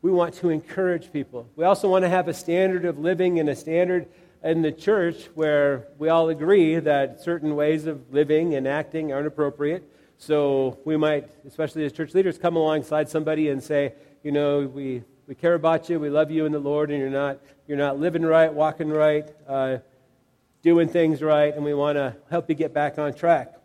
we 0.01 0.12
want 0.12 0.34
to 0.36 0.50
encourage 0.50 1.12
people. 1.12 1.48
We 1.55 1.63
also 1.63 1.89
want 1.89 2.03
to 2.03 2.10
have 2.10 2.27
a 2.27 2.34
standard 2.34 2.86
of 2.86 3.00
living 3.00 3.39
and 3.39 3.50
a 3.50 3.55
standard 3.55 4.08
in 4.43 4.62
the 4.63 4.72
church 4.72 5.29
where 5.36 5.88
we 6.00 6.10
all 6.10 6.29
agree 6.29 6.79
that 6.79 7.22
certain 7.22 7.55
ways 7.55 7.86
of 7.86 8.12
living 8.12 8.55
and 8.55 8.67
acting 8.67 9.13
aren't 9.13 9.27
appropriate. 9.27 9.84
So 10.17 10.79
we 10.86 10.98
might, 10.98 11.29
especially 11.46 11.86
as 11.86 11.91
church 11.91 12.13
leaders, 12.13 12.38
come 12.38 12.55
alongside 12.55 13.10
somebody 13.10 13.50
and 13.50 13.62
say, 13.62 13.93
you 14.24 14.31
know, 14.31 14.62
we, 14.62 15.03
we 15.27 15.36
care 15.36 15.53
about 15.53 15.89
you, 15.89 16.00
we 16.00 16.10
love 16.10 16.31
you 16.31 16.46
in 16.46 16.51
the 16.51 16.60
Lord, 16.60 16.89
and 16.91 17.00
you're 17.00 17.10
not, 17.10 17.39
you're 17.72 17.78
not 17.78 17.98
living 17.98 18.24
right, 18.24 18.54
walking 18.54 18.90
right, 18.90 19.34
uh, 19.48 19.78
doing 20.62 20.90
things 20.90 21.22
right, 21.22 21.56
and 21.56 21.63
we 21.63 21.74
want 21.74 21.96
to 21.96 22.13
help 22.30 22.50
you 22.50 22.54
get 22.54 22.74
back 22.74 23.00
on 23.00 23.13
track. 23.13 23.56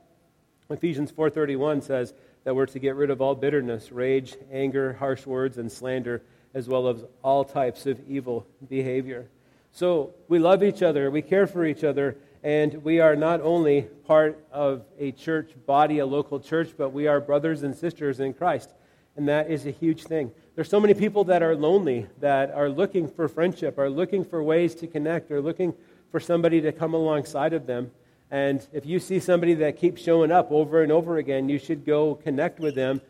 Ephesians 0.71 1.11
4.31 1.11 1.83
says, 1.83 2.15
that 2.45 2.55
we're 2.55 2.67
to 2.67 2.79
get 2.79 2.95
rid 2.95 3.11
of 3.11 3.21
all 3.21 3.35
bitterness, 3.35 3.91
rage, 3.91 4.37
anger, 4.53 4.93
harsh 4.93 5.27
words, 5.27 5.59
and 5.59 5.73
slander, 5.73 6.23
as 6.55 6.69
well 6.69 6.87
as 6.87 7.05
all 7.25 7.45
types 7.45 7.85
of 7.87 7.99
evil 8.09 8.47
behavior. 8.69 9.29
So 9.73 10.15
we 10.29 10.39
love 10.39 10.63
each 10.63 10.85
other, 10.85 11.11
we 11.11 11.21
care 11.21 11.49
for 11.49 11.67
each 11.67 11.83
other, 11.83 12.17
and 12.45 12.85
we 12.85 13.01
are 13.01 13.17
not 13.17 13.41
only 13.41 13.89
part 14.07 14.39
of 14.53 14.85
a 15.01 15.11
church 15.11 15.51
body, 15.67 15.99
a 15.99 16.07
local 16.07 16.39
church, 16.39 16.75
but 16.79 16.91
we 16.91 17.09
are 17.09 17.21
brothers 17.21 17.65
and 17.65 17.75
sisters 17.75 18.21
in 18.21 18.35
Christ. 18.35 18.71
And 19.17 19.27
that 19.27 19.51
is 19.51 19.67
a 19.67 19.73
huge 19.73 20.05
thing. 20.05 20.31
There's 20.57 20.71
so 20.71 20.81
many 20.81 20.95
people 20.95 21.25
that 21.25 21.43
are 21.43 21.55
lonely, 21.55 22.07
that 22.21 22.51
are 22.51 22.71
looking 22.71 23.09
for 23.09 23.29
friendship, 23.29 23.77
are 23.77 23.91
looking 23.91 24.25
for 24.25 24.43
ways 24.43 24.75
to 24.77 24.87
connect, 24.87 25.31
are 25.31 25.43
looking 25.43 25.75
for 26.11 26.19
somebody 26.19 26.63
to 26.63 26.73
come 26.73 26.95
alongside 26.95 27.53
of 27.53 27.67
them. 27.67 27.91
And 28.31 28.67
if 28.73 28.87
you 28.87 28.99
see 28.99 29.21
somebody 29.21 29.53
that 29.53 29.77
keeps 29.77 30.01
showing 30.01 30.33
up 30.33 30.51
over 30.51 30.83
and 30.83 30.91
over 30.91 31.19
again, 31.19 31.51
you 31.51 31.59
should 31.59 31.85
go 31.85 32.15
connect 32.15 32.59
with 32.59 32.75
them, 32.75 33.03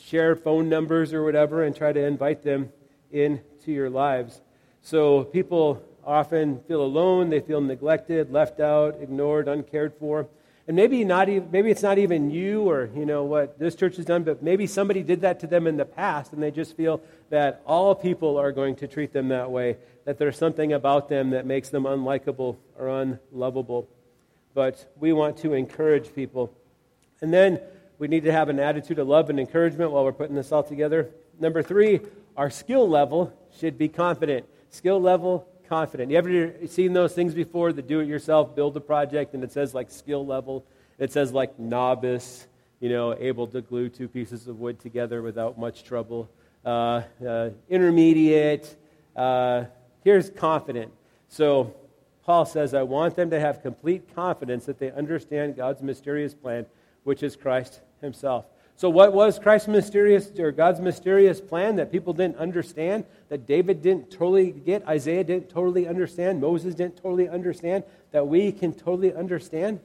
share 0.00 0.36
phone 0.36 0.68
numbers 0.68 1.12
or 1.12 1.24
whatever, 1.24 1.64
and 1.64 1.74
try 1.74 1.92
to 1.92 2.00
invite 2.00 2.44
them 2.44 2.72
into 3.10 3.72
your 3.72 3.90
lives. 3.90 4.40
So 4.80 5.24
people 5.24 5.82
often 6.06 6.60
feel 6.68 6.82
alone, 6.82 7.30
they 7.30 7.40
feel 7.40 7.60
neglected, 7.60 8.30
left 8.30 8.60
out, 8.60 8.98
ignored, 9.00 9.48
uncared 9.48 9.92
for. 9.98 10.28
And 10.68 10.76
maybe 10.76 11.04
not 11.04 11.28
even, 11.28 11.50
maybe 11.50 11.70
it's 11.70 11.82
not 11.82 11.98
even 11.98 12.30
you 12.30 12.62
or 12.62 12.88
you 12.94 13.04
know 13.04 13.24
what 13.24 13.58
this 13.58 13.74
church 13.74 13.96
has 13.96 14.04
done, 14.04 14.22
but 14.22 14.42
maybe 14.42 14.66
somebody 14.66 15.02
did 15.02 15.22
that 15.22 15.40
to 15.40 15.46
them 15.46 15.66
in 15.66 15.76
the 15.76 15.84
past 15.84 16.32
and 16.32 16.42
they 16.42 16.52
just 16.52 16.76
feel 16.76 17.00
that 17.30 17.62
all 17.66 17.94
people 17.94 18.36
are 18.36 18.52
going 18.52 18.76
to 18.76 18.86
treat 18.86 19.12
them 19.12 19.28
that 19.28 19.50
way, 19.50 19.76
that 20.04 20.18
there's 20.18 20.38
something 20.38 20.72
about 20.72 21.08
them 21.08 21.30
that 21.30 21.46
makes 21.46 21.68
them 21.68 21.84
unlikable 21.84 22.56
or 22.78 22.88
unlovable 22.88 23.88
but 24.54 24.92
we 24.98 25.12
want 25.12 25.36
to 25.38 25.54
encourage 25.54 26.14
people. 26.14 26.52
And 27.20 27.32
then 27.32 27.60
we 27.98 28.08
need 28.08 28.24
to 28.24 28.32
have 28.32 28.48
an 28.48 28.58
attitude 28.58 28.98
of 28.98 29.08
love 29.08 29.30
and 29.30 29.38
encouragement 29.38 29.90
while 29.90 30.04
we're 30.04 30.12
putting 30.12 30.34
this 30.34 30.52
all 30.52 30.62
together. 30.62 31.10
Number 31.38 31.62
three, 31.62 32.00
our 32.36 32.50
skill 32.50 32.88
level 32.88 33.32
should 33.58 33.78
be 33.78 33.88
confident. 33.88 34.46
Skill 34.70 35.00
level, 35.00 35.46
confident. 35.72 36.10
You 36.10 36.18
ever 36.18 36.66
seen 36.66 36.92
those 36.92 37.14
things 37.14 37.32
before? 37.32 37.72
The 37.72 37.80
do 37.80 38.00
it 38.00 38.06
yourself, 38.06 38.54
build 38.54 38.76
a 38.76 38.80
project, 38.80 39.32
and 39.32 39.42
it 39.42 39.52
says 39.52 39.72
like 39.72 39.90
skill 39.90 40.26
level. 40.26 40.66
It 40.98 41.10
says 41.10 41.32
like 41.32 41.58
novice, 41.58 42.46
you 42.80 42.90
know, 42.90 43.16
able 43.18 43.46
to 43.46 43.62
glue 43.62 43.88
two 43.88 44.06
pieces 44.06 44.46
of 44.48 44.60
wood 44.60 44.78
together 44.78 45.22
without 45.22 45.58
much 45.58 45.82
trouble. 45.84 46.28
Uh, 46.62 47.00
uh, 47.26 47.48
intermediate. 47.70 48.76
Uh, 49.16 49.64
here's 50.04 50.28
confident. 50.28 50.92
So 51.28 51.74
Paul 52.26 52.44
says, 52.44 52.74
I 52.74 52.82
want 52.82 53.16
them 53.16 53.30
to 53.30 53.40
have 53.40 53.62
complete 53.62 54.14
confidence 54.14 54.66
that 54.66 54.78
they 54.78 54.92
understand 54.92 55.56
God's 55.56 55.80
mysterious 55.80 56.34
plan, 56.34 56.66
which 57.04 57.22
is 57.22 57.34
Christ 57.34 57.80
himself. 58.02 58.44
So, 58.76 58.90
what 58.90 59.12
was 59.12 59.38
Christ's 59.38 59.68
mysterious 59.68 60.30
or 60.38 60.50
God's 60.50 60.80
mysterious 60.80 61.40
plan 61.40 61.76
that 61.76 61.92
people 61.92 62.12
didn't 62.12 62.38
understand, 62.38 63.04
that 63.28 63.46
David 63.46 63.82
didn't 63.82 64.10
totally 64.10 64.50
get, 64.50 64.86
Isaiah 64.88 65.24
didn't 65.24 65.50
totally 65.50 65.86
understand, 65.86 66.40
Moses 66.40 66.74
didn't 66.74 66.96
totally 66.96 67.28
understand, 67.28 67.84
that 68.10 68.26
we 68.26 68.50
can 68.50 68.72
totally 68.72 69.14
understand? 69.14 69.80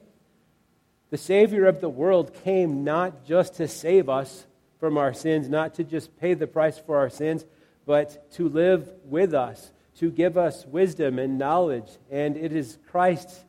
The 1.10 1.18
Savior 1.18 1.66
of 1.66 1.80
the 1.80 1.88
world 1.88 2.34
came 2.44 2.84
not 2.84 3.24
just 3.24 3.54
to 3.54 3.68
save 3.68 4.08
us 4.08 4.46
from 4.80 4.98
our 4.98 5.14
sins, 5.14 5.48
not 5.48 5.74
to 5.74 5.84
just 5.84 6.18
pay 6.18 6.34
the 6.34 6.46
price 6.46 6.78
for 6.78 6.98
our 6.98 7.10
sins, 7.10 7.44
but 7.86 8.30
to 8.32 8.48
live 8.48 8.90
with 9.04 9.32
us 9.32 9.70
to 9.98 10.10
give 10.10 10.38
us 10.38 10.64
wisdom 10.66 11.18
and 11.18 11.38
knowledge. 11.38 11.90
And 12.10 12.36
it 12.36 12.52
is 12.52 12.78
Christ 12.90 13.44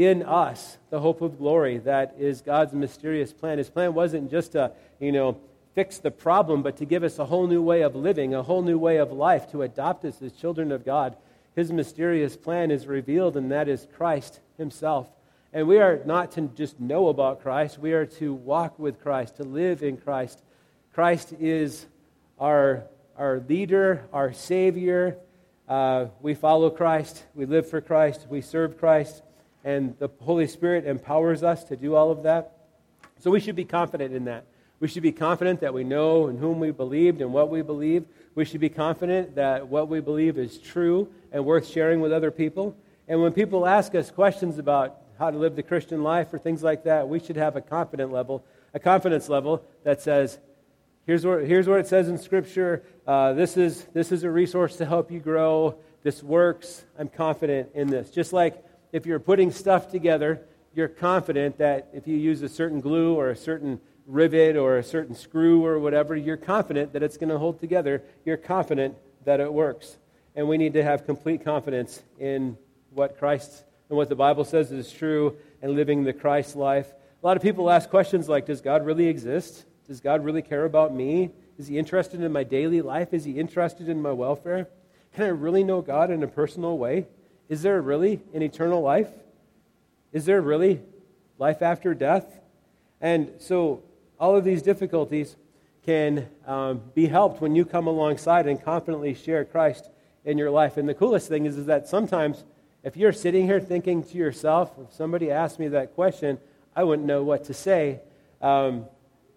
in 0.00 0.22
us, 0.22 0.78
the 0.88 0.98
hope 0.98 1.20
of 1.20 1.36
glory, 1.36 1.76
that 1.76 2.14
is 2.18 2.40
God's 2.40 2.72
mysterious 2.72 3.34
plan. 3.34 3.58
His 3.58 3.68
plan 3.68 3.92
wasn't 3.92 4.30
just 4.30 4.52
to, 4.52 4.72
you 4.98 5.12
know, 5.12 5.38
fix 5.74 5.98
the 5.98 6.10
problem, 6.10 6.62
but 6.62 6.78
to 6.78 6.86
give 6.86 7.04
us 7.04 7.18
a 7.18 7.26
whole 7.26 7.46
new 7.46 7.60
way 7.60 7.82
of 7.82 7.94
living, 7.94 8.34
a 8.34 8.42
whole 8.42 8.62
new 8.62 8.78
way 8.78 8.96
of 8.96 9.12
life, 9.12 9.50
to 9.50 9.60
adopt 9.60 10.06
us 10.06 10.22
as 10.22 10.32
children 10.32 10.72
of 10.72 10.86
God. 10.86 11.16
His 11.54 11.70
mysterious 11.70 12.34
plan 12.34 12.70
is 12.70 12.86
revealed, 12.86 13.36
and 13.36 13.52
that 13.52 13.68
is 13.68 13.86
Christ 13.94 14.40
Himself. 14.56 15.06
And 15.52 15.68
we 15.68 15.78
are 15.78 16.00
not 16.06 16.32
to 16.32 16.50
just 16.54 16.80
know 16.80 17.08
about 17.08 17.42
Christ, 17.42 17.78
we 17.78 17.92
are 17.92 18.06
to 18.06 18.32
walk 18.32 18.78
with 18.78 19.02
Christ, 19.02 19.36
to 19.36 19.44
live 19.44 19.82
in 19.82 19.98
Christ. 19.98 20.42
Christ 20.94 21.34
is 21.38 21.84
our, 22.38 22.84
our 23.18 23.40
leader, 23.46 24.06
our 24.14 24.32
Savior, 24.32 25.18
uh, 25.68 26.06
we 26.22 26.32
follow 26.32 26.70
Christ, 26.70 27.22
we 27.34 27.44
live 27.44 27.68
for 27.68 27.82
Christ, 27.82 28.26
we 28.30 28.40
serve 28.40 28.78
Christ, 28.78 29.22
and 29.64 29.98
the 29.98 30.08
Holy 30.20 30.46
Spirit 30.46 30.86
empowers 30.86 31.42
us 31.42 31.64
to 31.64 31.76
do 31.76 31.94
all 31.94 32.10
of 32.10 32.22
that. 32.24 32.56
So 33.18 33.30
we 33.30 33.40
should 33.40 33.56
be 33.56 33.64
confident 33.64 34.14
in 34.14 34.24
that. 34.24 34.44
We 34.80 34.88
should 34.88 35.02
be 35.02 35.12
confident 35.12 35.60
that 35.60 35.74
we 35.74 35.84
know 35.84 36.28
in 36.28 36.38
whom 36.38 36.58
we 36.58 36.70
believed 36.70 37.20
and 37.20 37.34
what 37.34 37.50
we 37.50 37.60
believe. 37.60 38.06
We 38.34 38.46
should 38.46 38.62
be 38.62 38.70
confident 38.70 39.34
that 39.34 39.68
what 39.68 39.88
we 39.88 40.00
believe 40.00 40.38
is 40.38 40.56
true 40.56 41.12
and 41.30 41.44
worth 41.44 41.68
sharing 41.68 42.00
with 42.00 42.12
other 42.12 42.30
people. 42.30 42.74
And 43.06 43.20
when 43.20 43.32
people 43.32 43.66
ask 43.66 43.94
us 43.94 44.10
questions 44.10 44.58
about 44.58 44.96
how 45.18 45.30
to 45.30 45.36
live 45.36 45.54
the 45.54 45.62
Christian 45.62 46.02
life 46.02 46.32
or 46.32 46.38
things 46.38 46.62
like 46.62 46.84
that, 46.84 47.08
we 47.08 47.20
should 47.20 47.36
have 47.36 47.56
a 47.56 47.60
confident 47.60 48.10
level, 48.10 48.42
a 48.72 48.78
confidence 48.78 49.28
level 49.28 49.62
that 49.84 50.00
says, 50.00 50.38
here's 51.04 51.26
where, 51.26 51.40
here's 51.40 51.68
what 51.68 51.80
it 51.80 51.86
says 51.86 52.08
in 52.08 52.16
Scripture. 52.16 52.82
Uh, 53.06 53.34
this, 53.34 53.58
is, 53.58 53.84
this 53.92 54.12
is 54.12 54.24
a 54.24 54.30
resource 54.30 54.76
to 54.76 54.86
help 54.86 55.10
you 55.10 55.20
grow. 55.20 55.74
This 56.02 56.22
works. 56.22 56.84
I'm 56.98 57.08
confident 57.08 57.68
in 57.74 57.88
this. 57.88 58.08
Just 58.08 58.32
like 58.32 58.64
if 58.92 59.06
you're 59.06 59.20
putting 59.20 59.50
stuff 59.50 59.90
together, 59.90 60.42
you're 60.74 60.88
confident 60.88 61.58
that 61.58 61.88
if 61.92 62.06
you 62.06 62.16
use 62.16 62.42
a 62.42 62.48
certain 62.48 62.80
glue 62.80 63.14
or 63.14 63.30
a 63.30 63.36
certain 63.36 63.80
rivet 64.06 64.56
or 64.56 64.78
a 64.78 64.82
certain 64.82 65.14
screw 65.14 65.64
or 65.64 65.78
whatever, 65.78 66.16
you're 66.16 66.36
confident 66.36 66.92
that 66.92 67.02
it's 67.02 67.16
going 67.16 67.30
to 67.30 67.38
hold 67.38 67.60
together. 67.60 68.02
You're 68.24 68.36
confident 68.36 68.96
that 69.24 69.40
it 69.40 69.52
works. 69.52 69.96
And 70.34 70.48
we 70.48 70.58
need 70.58 70.74
to 70.74 70.82
have 70.82 71.06
complete 71.06 71.44
confidence 71.44 72.02
in 72.18 72.56
what 72.90 73.18
Christ 73.18 73.64
and 73.88 73.96
what 73.96 74.08
the 74.08 74.16
Bible 74.16 74.44
says 74.44 74.70
is 74.70 74.92
true 74.92 75.36
and 75.62 75.72
living 75.72 76.04
the 76.04 76.12
Christ 76.12 76.56
life. 76.56 76.92
A 77.22 77.26
lot 77.26 77.36
of 77.36 77.42
people 77.42 77.70
ask 77.70 77.90
questions 77.90 78.28
like 78.28 78.46
Does 78.46 78.60
God 78.60 78.86
really 78.86 79.06
exist? 79.06 79.64
Does 79.86 80.00
God 80.00 80.24
really 80.24 80.42
care 80.42 80.64
about 80.64 80.94
me? 80.94 81.30
Is 81.58 81.66
he 81.66 81.78
interested 81.78 82.22
in 82.22 82.32
my 82.32 82.44
daily 82.44 82.80
life? 82.80 83.12
Is 83.12 83.24
he 83.24 83.32
interested 83.32 83.88
in 83.88 84.00
my 84.00 84.12
welfare? 84.12 84.68
Can 85.14 85.24
I 85.24 85.28
really 85.28 85.64
know 85.64 85.82
God 85.82 86.10
in 86.10 86.22
a 86.22 86.28
personal 86.28 86.78
way? 86.78 87.06
Is 87.50 87.62
there 87.62 87.82
really 87.82 88.20
an 88.32 88.42
eternal 88.42 88.80
life? 88.80 89.08
Is 90.12 90.24
there 90.24 90.40
really 90.40 90.80
life 91.36 91.62
after 91.62 91.94
death? 91.94 92.24
And 93.00 93.32
so 93.38 93.82
all 94.20 94.36
of 94.36 94.44
these 94.44 94.62
difficulties 94.62 95.34
can 95.84 96.28
um, 96.46 96.80
be 96.94 97.06
helped 97.06 97.40
when 97.40 97.56
you 97.56 97.64
come 97.64 97.88
alongside 97.88 98.46
and 98.46 98.62
confidently 98.62 99.14
share 99.14 99.44
Christ 99.44 99.90
in 100.24 100.38
your 100.38 100.50
life. 100.52 100.76
And 100.76 100.88
the 100.88 100.94
coolest 100.94 101.28
thing 101.28 101.44
is, 101.44 101.58
is 101.58 101.66
that 101.66 101.88
sometimes 101.88 102.44
if 102.84 102.96
you're 102.96 103.12
sitting 103.12 103.46
here 103.46 103.58
thinking 103.58 104.04
to 104.04 104.16
yourself, 104.16 104.70
if 104.80 104.94
somebody 104.94 105.32
asked 105.32 105.58
me 105.58 105.66
that 105.68 105.96
question, 105.96 106.38
I 106.76 106.84
wouldn't 106.84 107.08
know 107.08 107.24
what 107.24 107.46
to 107.46 107.54
say. 107.54 107.98
Um, 108.40 108.86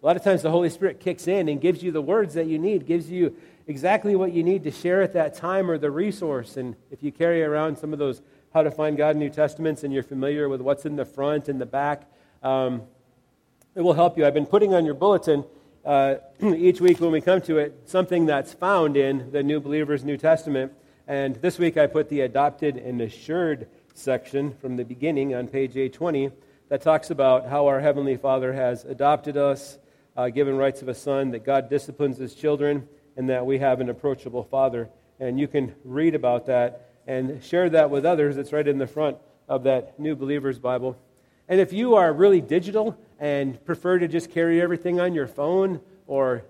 a 0.03 0.05
lot 0.05 0.17
of 0.17 0.23
times 0.23 0.43
the 0.43 0.51
Holy 0.51 0.69
Spirit 0.69 0.99
kicks 0.99 1.27
in 1.27 1.49
and 1.49 1.59
gives 1.59 1.81
you 1.81 1.91
the 1.91 2.01
words 2.01 2.35
that 2.35 2.45
you 2.45 2.59
need, 2.59 2.85
gives 2.85 3.09
you 3.09 3.35
exactly 3.67 4.15
what 4.15 4.33
you 4.33 4.43
need 4.43 4.63
to 4.63 4.71
share 4.71 5.01
at 5.01 5.13
that 5.13 5.35
time 5.35 5.69
or 5.69 5.77
the 5.77 5.91
resource. 5.91 6.57
And 6.57 6.75
if 6.91 7.03
you 7.03 7.11
carry 7.11 7.43
around 7.43 7.77
some 7.77 7.93
of 7.93 7.99
those 7.99 8.21
how 8.53 8.61
to 8.61 8.71
find 8.71 8.97
God 8.97 9.15
New 9.15 9.29
Testaments 9.29 9.83
and 9.83 9.93
you're 9.93 10.03
familiar 10.03 10.47
with 10.47 10.61
what's 10.61 10.85
in 10.85 10.95
the 10.95 11.05
front 11.05 11.49
and 11.49 11.59
the 11.59 11.65
back, 11.65 12.03
um, 12.43 12.83
it 13.75 13.81
will 13.81 13.93
help 13.93 14.17
you. 14.17 14.25
I've 14.25 14.33
been 14.33 14.45
putting 14.45 14.73
on 14.73 14.85
your 14.85 14.93
bulletin 14.93 15.43
uh, 15.83 16.15
each 16.41 16.79
week 16.79 16.99
when 16.99 17.11
we 17.11 17.21
come 17.21 17.41
to 17.41 17.57
it 17.57 17.81
something 17.85 18.25
that's 18.25 18.53
found 18.53 18.95
in 18.95 19.31
the 19.31 19.41
New 19.41 19.59
Believer's 19.59 20.03
New 20.03 20.17
Testament. 20.17 20.71
And 21.07 21.35
this 21.37 21.57
week 21.57 21.77
I 21.77 21.87
put 21.87 22.09
the 22.09 22.21
adopted 22.21 22.77
and 22.77 23.01
assured 23.01 23.67
section 23.95 24.53
from 24.55 24.77
the 24.77 24.85
beginning 24.85 25.35
on 25.35 25.47
page 25.47 25.71
820 25.71 26.31
that 26.69 26.81
talks 26.81 27.09
about 27.09 27.47
how 27.47 27.67
our 27.67 27.79
Heavenly 27.79 28.17
Father 28.17 28.53
has 28.53 28.85
adopted 28.85 29.37
us, 29.37 29.77
uh, 30.15 30.29
given 30.29 30.57
rights 30.57 30.81
of 30.81 30.87
a 30.87 30.95
son, 30.95 31.31
that 31.31 31.43
God 31.43 31.69
disciplines 31.69 32.17
his 32.17 32.33
children, 32.33 32.87
and 33.15 33.29
that 33.29 33.45
we 33.45 33.59
have 33.59 33.79
an 33.81 33.89
approachable 33.89 34.43
Father. 34.43 34.89
And 35.19 35.39
you 35.39 35.47
can 35.47 35.75
read 35.83 36.15
about 36.15 36.47
that 36.47 36.89
and 37.07 37.43
share 37.43 37.69
that 37.69 37.89
with 37.89 38.05
others. 38.05 38.37
It's 38.37 38.51
right 38.53 38.67
in 38.67 38.77
the 38.77 38.87
front 38.87 39.17
of 39.47 39.63
that 39.63 39.99
New 39.99 40.15
Believer's 40.15 40.59
Bible. 40.59 40.97
And 41.47 41.59
if 41.59 41.73
you 41.73 41.95
are 41.95 42.13
really 42.13 42.41
digital 42.41 42.97
and 43.19 43.63
prefer 43.65 43.99
to 43.99 44.07
just 44.07 44.31
carry 44.31 44.61
everything 44.61 44.99
on 44.99 45.13
your 45.13 45.27
phone 45.27 45.81
or 46.07 46.45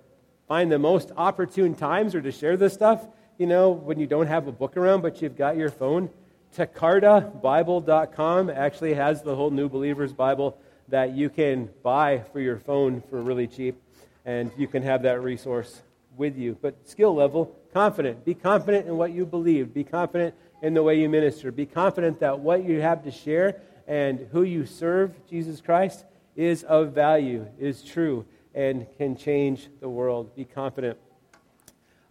find 0.48 0.72
the 0.72 0.80
most 0.80 1.12
opportune 1.18 1.76
times 1.76 2.16
or 2.16 2.22
to 2.22 2.32
share 2.32 2.58
this 2.58 2.74
stuff, 2.74 3.08
you 3.38 3.48
know, 3.48 3.72
when 3.72 4.00
you 4.00 4.08
don't 4.08 4.28
have 4.28 4.48
a 4.48 4.52
book 4.52 4.78
around 4.78 5.02
but 5.02 5.22
you've 5.22 5.36
got 5.36 5.58
your 5.58 5.70
phone, 5.70 6.10
TecartaBible.com 6.56 8.50
actually 8.52 8.94
has 8.94 9.24
the 9.24 9.36
whole 9.36 9.50
New 9.50 9.68
Believer's 9.68 10.14
Bible 10.14 10.58
that 10.90 11.14
you 11.14 11.30
can 11.30 11.70
buy 11.82 12.20
for 12.32 12.40
your 12.40 12.58
phone 12.60 13.02
for 13.10 13.20
really 13.22 13.48
cheap, 13.48 13.82
and 14.26 14.52
you 14.58 14.68
can 14.68 14.84
have 14.84 15.02
that 15.04 15.24
resource 15.24 15.82
with 16.18 16.38
you. 16.38 16.58
But 16.62 16.88
skill 16.88 17.16
level, 17.16 17.56
confident. 17.74 18.26
Be 18.26 18.34
confident 18.34 18.88
in 18.88 18.98
what 18.98 19.12
you 19.12 19.26
believe. 19.26 19.74
Be 19.74 19.84
confident 19.84 20.36
in 20.62 20.74
the 20.74 20.84
way 20.84 21.00
you 21.00 21.10
minister. 21.10 21.52
Be 21.52 21.66
confident 21.66 22.20
that 22.20 22.40
what 22.40 22.64
you 22.64 22.82
have 22.82 23.04
to 23.04 23.12
share 23.12 23.62
and 23.88 24.28
who 24.32 24.44
you 24.44 24.66
serve, 24.66 25.14
Jesus 25.28 25.60
Christ, 25.62 26.06
is 26.36 26.64
of 26.64 26.94
value, 26.94 27.48
is 27.60 27.84
true, 27.84 28.26
and 28.56 28.88
can 28.98 29.16
change 29.16 29.70
the 29.82 29.90
world. 29.90 30.36
Be 30.36 30.46
confident. 30.46 30.98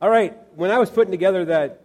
All 0.01 0.11
right, 0.11 0.37
when 0.57 0.71
I 0.71 0.79
was 0.79 0.91
putting 0.91 1.13
together 1.13 1.45
that 1.47 1.81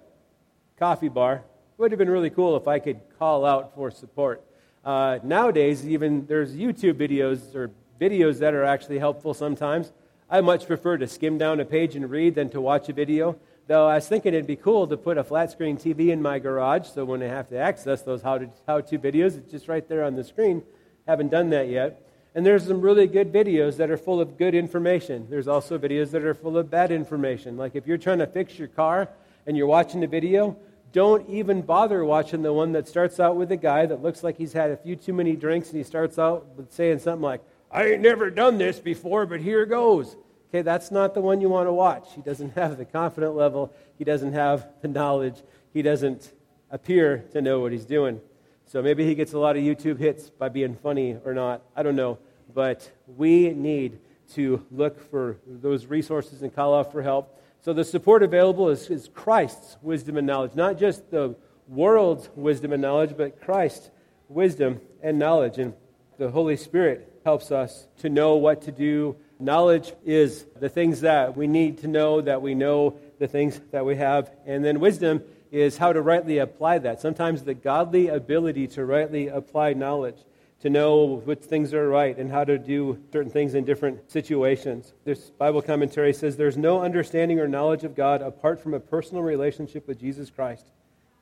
coffee 0.78 1.10
bar, 1.10 1.36
it 1.36 1.44
would 1.78 1.92
have 1.92 2.00
been 2.00 2.10
really 2.10 2.30
cool 2.30 2.58
if 2.58 2.68
I 2.68 2.80
could 2.80 3.00
call 3.20 3.46
out 3.46 3.76
for 3.76 3.92
support. 3.92 4.44
Uh, 4.84 5.20
nowadays, 5.24 5.88
even 5.88 6.26
there's 6.26 6.56
YouTube 6.56 6.96
videos 6.96 7.54
or 7.54 7.72
videos 8.00 8.40
that 8.40 8.54
are 8.54 8.64
actually 8.64 9.00
helpful 9.00 9.34
sometimes. 9.34 9.92
I 10.30 10.42
much 10.42 10.68
prefer 10.68 10.98
to 10.98 11.08
skim 11.08 11.38
down 11.38 11.62
a 11.62 11.66
page 11.66 11.96
and 11.96 12.10
read 12.10 12.36
than 12.36 12.50
to 12.50 12.60
watch 12.60 12.90
a 12.90 12.94
video. 12.94 13.38
Though 13.68 13.88
I 13.88 13.96
was 13.96 14.10
thinking 14.10 14.34
it'd 14.34 14.46
be 14.46 14.58
cool 14.58 14.86
to 14.88 14.98
put 14.98 15.18
a 15.18 15.24
flat 15.24 15.52
screen 15.52 15.78
TV 15.78 16.10
in 16.10 16.22
my 16.22 16.38
garage 16.38 16.88
so 16.90 17.06
when 17.06 17.24
I 17.24 17.28
have 17.28 17.48
to 17.50 17.58
access 17.58 18.02
those 18.02 18.22
how 18.22 18.38
to, 18.40 18.50
how 18.68 18.82
to 18.82 19.00
videos, 19.00 19.38
it's 19.38 19.50
just 19.50 19.70
right 19.70 19.88
there 19.88 20.04
on 20.04 20.16
the 20.16 20.26
screen. 20.26 20.64
Haven't 21.08 21.30
done 21.30 21.50
that 21.52 21.70
yet. 21.70 22.02
And 22.36 22.46
there's 22.46 22.68
some 22.68 22.82
really 22.82 23.08
good 23.08 23.32
videos 23.32 23.78
that 23.78 23.90
are 23.90 23.96
full 23.96 24.20
of 24.20 24.38
good 24.38 24.54
information. 24.54 25.28
There's 25.30 25.48
also 25.48 25.78
videos 25.78 26.12
that 26.12 26.26
are 26.26 26.34
full 26.34 26.58
of 26.58 26.70
bad 26.70 26.92
information. 26.92 27.56
Like 27.56 27.76
if 27.76 27.88
you're 27.88 27.98
trying 27.98 28.20
to 28.20 28.28
fix 28.28 28.60
your 28.60 28.68
car 28.68 29.08
and 29.46 29.56
you're 29.56 29.66
watching 29.66 30.02
the 30.02 30.08
video, 30.08 30.58
don't 30.92 31.28
even 31.30 31.62
bother 31.62 32.04
watching 32.04 32.42
the 32.42 32.52
one 32.52 32.74
that 32.74 32.90
starts 32.90 33.18
out 33.22 33.38
with 33.38 33.52
a 33.54 33.58
guy 33.58 33.86
that 33.86 34.02
looks 34.02 34.24
like 34.24 34.38
he's 34.38 34.54
had 34.54 34.72
a 34.72 34.78
few 34.78 34.98
too 34.98 35.14
many 35.14 35.38
drinks 35.38 35.70
and 35.70 35.78
he 35.78 35.84
starts 35.84 36.20
out 36.20 36.46
with 36.58 36.74
saying 36.74 37.00
something 37.00 37.22
like, 37.22 37.42
I 37.72 37.86
ain't 37.86 38.02
never 38.02 38.30
done 38.30 38.58
this 38.58 38.80
before, 38.80 39.26
but 39.26 39.42
here 39.42 39.66
goes. 39.66 40.16
Okay, 40.50 40.62
that's 40.62 40.92
not 40.92 41.14
the 41.14 41.22
one 41.22 41.42
you 41.42 41.50
want 41.50 41.68
to 41.68 41.74
watch. 41.74 42.08
He 42.16 42.22
doesn't 42.22 42.56
have 42.56 42.78
the 42.78 42.86
confident 42.86 43.36
level, 43.36 43.74
he 43.98 44.04
doesn't 44.04 44.34
have 44.34 44.68
the 44.82 44.88
knowledge, 44.88 45.42
he 45.74 45.82
doesn't 45.82 46.32
appear 46.72 47.26
to 47.34 47.42
know 47.42 47.60
what 47.60 47.72
he's 47.72 47.86
doing. 47.86 48.22
So 48.66 48.82
maybe 48.82 49.06
he 49.06 49.16
gets 49.16 49.34
a 49.34 49.40
lot 49.40 49.56
of 49.56 49.64
YouTube 49.64 49.98
hits 49.98 50.30
by 50.30 50.50
being 50.50 50.76
funny 50.76 51.18
or 51.24 51.34
not. 51.34 51.62
I 51.76 51.84
don't 51.84 51.96
know. 51.96 52.20
But 52.54 52.90
we 53.16 53.50
need 53.50 54.00
to 54.34 54.66
look 54.72 55.00
for 55.10 55.38
those 55.46 55.86
resources 55.86 56.42
and 56.42 56.54
call 56.54 56.76
out 56.76 56.92
for 56.92 57.02
help. 57.02 57.42
So 57.62 57.74
the 57.74 57.86
support 57.86 58.24
available 58.24 58.70
is, 58.70 58.90
is 58.90 59.10
Christ's 59.14 59.78
wisdom 59.82 60.18
and 60.18 60.28
knowledge, 60.28 60.56
not 60.56 60.78
just 60.78 61.12
the 61.12 61.36
world's 61.68 62.30
wisdom 62.36 62.74
and 62.74 62.82
knowledge, 62.82 63.16
but 63.16 63.42
Christ's 63.42 63.90
wisdom 64.28 64.82
and 65.02 65.18
knowledge. 65.18 65.58
And 65.58 65.74
the 66.18 66.32
Holy 66.32 66.58
Spirit 66.58 67.07
helps 67.28 67.52
us 67.52 67.88
to 68.00 68.10
know 68.10 68.36
what 68.36 68.62
to 68.64 68.72
do 68.72 69.16
Knowledge 69.40 69.94
is 70.04 70.46
the 70.60 70.70
things 70.70 71.02
that 71.02 71.38
we 71.38 71.46
need 71.46 71.80
to 71.80 71.88
know, 71.88 72.22
that 72.22 72.42
we 72.42 72.56
know 72.56 72.98
the 73.20 73.28
things 73.28 73.60
that 73.72 73.86
we 73.86 73.96
have. 73.98 74.32
And 74.48 74.66
then 74.66 74.80
wisdom 74.80 75.22
is 75.52 75.78
how 75.78 75.94
to 75.94 76.02
rightly 76.02 76.40
apply 76.40 76.80
that. 76.80 77.02
Sometimes 77.02 77.44
the 77.44 77.54
godly 77.54 78.08
ability 78.08 78.68
to 78.70 78.84
rightly 78.84 79.28
apply 79.28 79.74
knowledge, 79.74 80.18
to 80.62 80.72
know 80.72 81.22
which 81.24 81.42
things 81.42 81.72
are 81.76 81.88
right 81.88 82.18
and 82.18 82.32
how 82.32 82.46
to 82.46 82.58
do 82.58 83.00
certain 83.14 83.32
things 83.32 83.54
in 83.54 83.64
different 83.64 84.10
situations. 84.12 84.94
This 85.06 85.30
Bible 85.30 85.62
commentary 85.62 86.14
says 86.14 86.36
there's 86.36 86.58
no 86.58 86.82
understanding 86.82 87.40
or 87.40 87.48
knowledge 87.48 87.84
of 87.84 87.96
God 87.96 88.24
apart 88.24 88.60
from 88.60 88.74
a 88.74 88.80
personal 88.80 89.22
relationship 89.22 89.88
with 89.88 90.00
Jesus 90.00 90.32
Christ. 90.32 90.66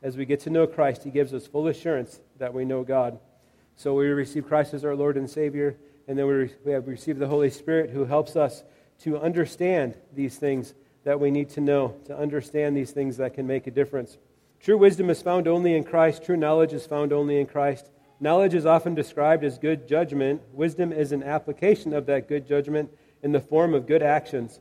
As 0.02 0.16
we 0.16 0.26
get 0.26 0.40
to 0.42 0.50
know 0.50 0.68
Christ, 0.68 1.04
He 1.04 1.10
gives 1.10 1.34
us 1.34 1.48
full 1.48 1.68
assurance 1.68 2.22
that 2.38 2.54
we 2.54 2.64
know 2.64 2.84
God. 2.84 3.20
So 3.76 3.94
we 3.94 4.06
receive 4.06 4.48
Christ 4.48 4.74
as 4.74 4.86
our 4.86 4.96
Lord 4.96 5.18
and 5.18 5.30
Savior. 5.30 5.76
And 6.08 6.18
then 6.18 6.28
we, 6.28 6.52
we 6.64 6.72
have 6.72 6.88
received 6.88 7.20
the 7.20 7.28
Holy 7.28 7.50
Spirit 7.50 7.90
who 7.90 8.06
helps 8.06 8.36
us 8.36 8.64
to 9.00 9.18
understand 9.18 9.98
these 10.14 10.38
things 10.38 10.74
that 11.04 11.20
we 11.20 11.32
need 11.32 11.50
to 11.52 11.62
know, 11.62 11.96
to 12.06 12.18
understand 12.18 12.76
these 12.76 12.92
things 12.92 13.18
that 13.18 13.34
can 13.34 13.48
make 13.48 13.68
a 13.68 13.72
difference. 13.72 14.18
True 14.60 14.78
wisdom 14.78 15.10
is 15.10 15.22
found 15.22 15.48
only 15.48 15.76
in 15.76 15.84
Christ. 15.84 16.24
True 16.24 16.38
knowledge 16.38 16.74
is 16.74 16.86
found 16.86 17.12
only 17.12 17.40
in 17.40 17.46
Christ. 17.46 17.90
Knowledge 18.20 18.54
is 18.54 18.66
often 18.66 18.96
described 18.96 19.44
as 19.44 19.58
good 19.58 19.88
judgment. 19.88 20.42
Wisdom 20.54 20.92
is 20.92 21.12
an 21.12 21.24
application 21.24 21.94
of 21.94 22.06
that 22.06 22.28
good 22.28 22.48
judgment 22.48 22.90
in 23.22 23.32
the 23.32 23.40
form 23.40 23.74
of 23.74 23.88
good 23.88 24.02
actions. 24.02 24.60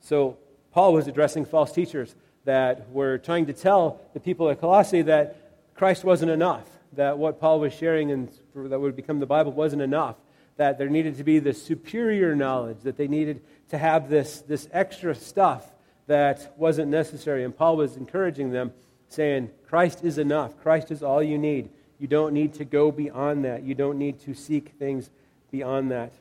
So, 0.00 0.38
Paul 0.72 0.92
was 0.92 1.08
addressing 1.08 1.44
false 1.44 1.72
teachers 1.72 2.14
that 2.44 2.90
were 2.90 3.18
trying 3.18 3.46
to 3.46 3.52
tell 3.52 4.00
the 4.14 4.20
people 4.20 4.48
at 4.50 4.60
Colossae 4.60 5.02
that 5.02 5.74
Christ 5.74 6.04
wasn't 6.04 6.30
enough, 6.30 6.68
that 6.92 7.18
what 7.18 7.40
Paul 7.40 7.60
was 7.60 7.72
sharing 7.72 8.10
and 8.10 8.30
that 8.54 8.78
would 8.78 8.96
become 8.96 9.20
the 9.20 9.26
Bible 9.26 9.52
wasn't 9.52 9.82
enough 9.82 10.16
that 10.60 10.76
there 10.76 10.90
needed 10.90 11.16
to 11.16 11.24
be 11.24 11.38
this 11.38 11.62
superior 11.62 12.36
knowledge, 12.36 12.80
that 12.82 12.98
they 12.98 13.08
needed 13.08 13.40
to 13.70 13.78
have 13.78 14.10
this, 14.10 14.42
this 14.42 14.68
extra 14.74 15.14
stuff 15.14 15.66
that 16.06 16.52
wasn't 16.58 16.90
necessary. 16.90 17.44
And 17.44 17.56
Paul 17.56 17.78
was 17.78 17.96
encouraging 17.96 18.50
them, 18.50 18.74
saying, 19.08 19.50
Christ 19.66 20.04
is 20.04 20.18
enough. 20.18 20.60
Christ 20.60 20.90
is 20.90 21.02
all 21.02 21.22
you 21.22 21.38
need. 21.38 21.70
You 21.98 22.08
don't 22.08 22.34
need 22.34 22.52
to 22.54 22.66
go 22.66 22.92
beyond 22.92 23.42
that. 23.46 23.62
You 23.62 23.74
don't 23.74 23.96
need 23.96 24.20
to 24.20 24.34
seek 24.34 24.72
things 24.78 25.08
beyond 25.50 25.92
that. 25.92 26.12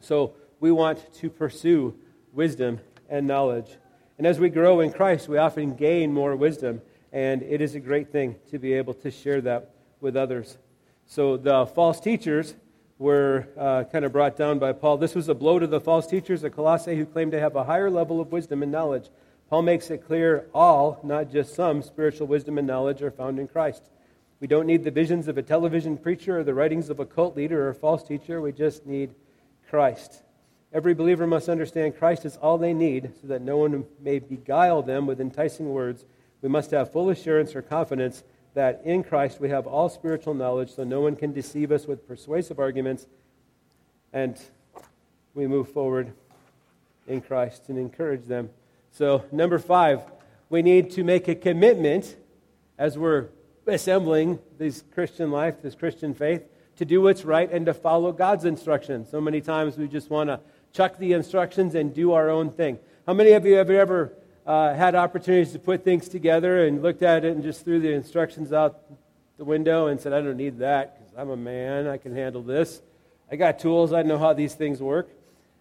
So 0.00 0.32
we 0.58 0.72
want 0.72 1.14
to 1.20 1.30
pursue 1.30 1.94
wisdom 2.32 2.80
and 3.08 3.28
knowledge. 3.28 3.76
And 4.18 4.26
as 4.26 4.40
we 4.40 4.48
grow 4.48 4.80
in 4.80 4.90
Christ, 4.92 5.28
we 5.28 5.38
often 5.38 5.76
gain 5.76 6.12
more 6.12 6.34
wisdom. 6.34 6.82
And 7.12 7.44
it 7.44 7.60
is 7.60 7.76
a 7.76 7.80
great 7.80 8.10
thing 8.10 8.34
to 8.50 8.58
be 8.58 8.72
able 8.72 8.94
to 8.94 9.12
share 9.12 9.40
that 9.42 9.70
with 10.00 10.16
others. 10.16 10.58
So 11.06 11.36
the 11.36 11.64
false 11.66 12.00
teachers 12.00 12.54
were 13.02 13.48
uh, 13.58 13.82
kind 13.90 14.04
of 14.04 14.12
brought 14.12 14.36
down 14.36 14.60
by 14.60 14.72
Paul. 14.72 14.96
This 14.96 15.16
was 15.16 15.28
a 15.28 15.34
blow 15.34 15.58
to 15.58 15.66
the 15.66 15.80
false 15.80 16.06
teachers 16.06 16.44
at 16.44 16.54
Colossae 16.54 16.96
who 16.96 17.04
claimed 17.04 17.32
to 17.32 17.40
have 17.40 17.56
a 17.56 17.64
higher 17.64 17.90
level 17.90 18.20
of 18.20 18.30
wisdom 18.30 18.62
and 18.62 18.70
knowledge. 18.70 19.10
Paul 19.50 19.62
makes 19.62 19.90
it 19.90 20.06
clear 20.06 20.46
all, 20.54 21.00
not 21.02 21.30
just 21.30 21.54
some, 21.54 21.82
spiritual 21.82 22.28
wisdom 22.28 22.58
and 22.58 22.66
knowledge 22.66 23.02
are 23.02 23.10
found 23.10 23.40
in 23.40 23.48
Christ. 23.48 23.82
We 24.38 24.46
don't 24.46 24.66
need 24.66 24.84
the 24.84 24.92
visions 24.92 25.26
of 25.26 25.36
a 25.36 25.42
television 25.42 25.98
preacher 25.98 26.38
or 26.38 26.44
the 26.44 26.54
writings 26.54 26.90
of 26.90 27.00
a 27.00 27.04
cult 27.04 27.36
leader 27.36 27.66
or 27.66 27.70
a 27.70 27.74
false 27.74 28.04
teacher. 28.06 28.40
We 28.40 28.52
just 28.52 28.86
need 28.86 29.10
Christ. 29.68 30.22
Every 30.72 30.94
believer 30.94 31.26
must 31.26 31.48
understand 31.48 31.98
Christ 31.98 32.24
is 32.24 32.36
all 32.36 32.56
they 32.56 32.72
need 32.72 33.12
so 33.20 33.26
that 33.26 33.42
no 33.42 33.56
one 33.56 33.84
may 34.00 34.20
beguile 34.20 34.80
them 34.80 35.06
with 35.06 35.20
enticing 35.20 35.70
words. 35.70 36.04
We 36.40 36.48
must 36.48 36.70
have 36.70 36.92
full 36.92 37.10
assurance 37.10 37.56
or 37.56 37.62
confidence 37.62 38.22
that 38.54 38.82
in 38.84 39.02
Christ 39.02 39.40
we 39.40 39.48
have 39.48 39.66
all 39.66 39.88
spiritual 39.88 40.34
knowledge 40.34 40.74
so 40.74 40.84
no 40.84 41.00
one 41.00 41.16
can 41.16 41.32
deceive 41.32 41.72
us 41.72 41.86
with 41.86 42.06
persuasive 42.06 42.58
arguments. 42.58 43.06
And 44.12 44.38
we 45.34 45.46
move 45.46 45.70
forward 45.70 46.12
in 47.06 47.20
Christ 47.20 47.68
and 47.68 47.78
encourage 47.78 48.26
them. 48.26 48.50
So, 48.90 49.24
number 49.32 49.58
five, 49.58 50.02
we 50.50 50.60
need 50.62 50.90
to 50.92 51.04
make 51.04 51.28
a 51.28 51.34
commitment 51.34 52.16
as 52.78 52.98
we're 52.98 53.28
assembling 53.66 54.38
this 54.58 54.84
Christian 54.92 55.30
life, 55.30 55.62
this 55.62 55.74
Christian 55.74 56.14
faith, 56.14 56.42
to 56.76 56.84
do 56.84 57.00
what's 57.00 57.24
right 57.24 57.50
and 57.50 57.66
to 57.66 57.74
follow 57.74 58.12
God's 58.12 58.44
instructions. 58.44 59.10
So 59.10 59.20
many 59.20 59.40
times 59.40 59.76
we 59.78 59.88
just 59.88 60.10
want 60.10 60.28
to 60.28 60.40
chuck 60.72 60.98
the 60.98 61.12
instructions 61.12 61.74
and 61.74 61.94
do 61.94 62.12
our 62.12 62.28
own 62.28 62.50
thing. 62.50 62.78
How 63.06 63.14
many 63.14 63.32
of 63.32 63.46
you 63.46 63.54
have 63.54 63.70
ever 63.70 64.12
uh, 64.46 64.74
had 64.74 64.94
opportunities 64.94 65.52
to 65.52 65.58
put 65.58 65.84
things 65.84 66.08
together 66.08 66.66
and 66.66 66.82
looked 66.82 67.02
at 67.02 67.24
it 67.24 67.34
and 67.34 67.42
just 67.42 67.64
threw 67.64 67.80
the 67.80 67.92
instructions 67.92 68.52
out 68.52 68.80
the 69.38 69.44
window 69.44 69.86
and 69.86 70.00
said, 70.00 70.12
I 70.12 70.20
don't 70.20 70.36
need 70.36 70.58
that 70.58 70.98
because 70.98 71.12
I'm 71.16 71.30
a 71.30 71.36
man, 71.36 71.86
I 71.86 71.96
can 71.96 72.14
handle 72.14 72.42
this. 72.42 72.82
I 73.30 73.36
got 73.36 73.58
tools, 73.58 73.92
I 73.92 74.02
know 74.02 74.18
how 74.18 74.32
these 74.32 74.54
things 74.54 74.80
work. 74.80 75.08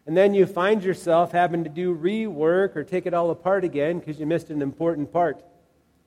And 0.06 0.18
then 0.18 0.34
you 0.34 0.46
find 0.46 0.84
yourself 0.84 1.32
having 1.32 1.64
to 1.64 1.70
do 1.70 1.96
rework 1.96 2.76
or 2.76 2.84
take 2.84 3.06
it 3.06 3.14
all 3.14 3.30
apart 3.30 3.64
again 3.64 4.00
because 4.00 4.20
you 4.20 4.26
missed 4.26 4.50
an 4.50 4.62
important 4.62 5.14
part. 5.14 5.44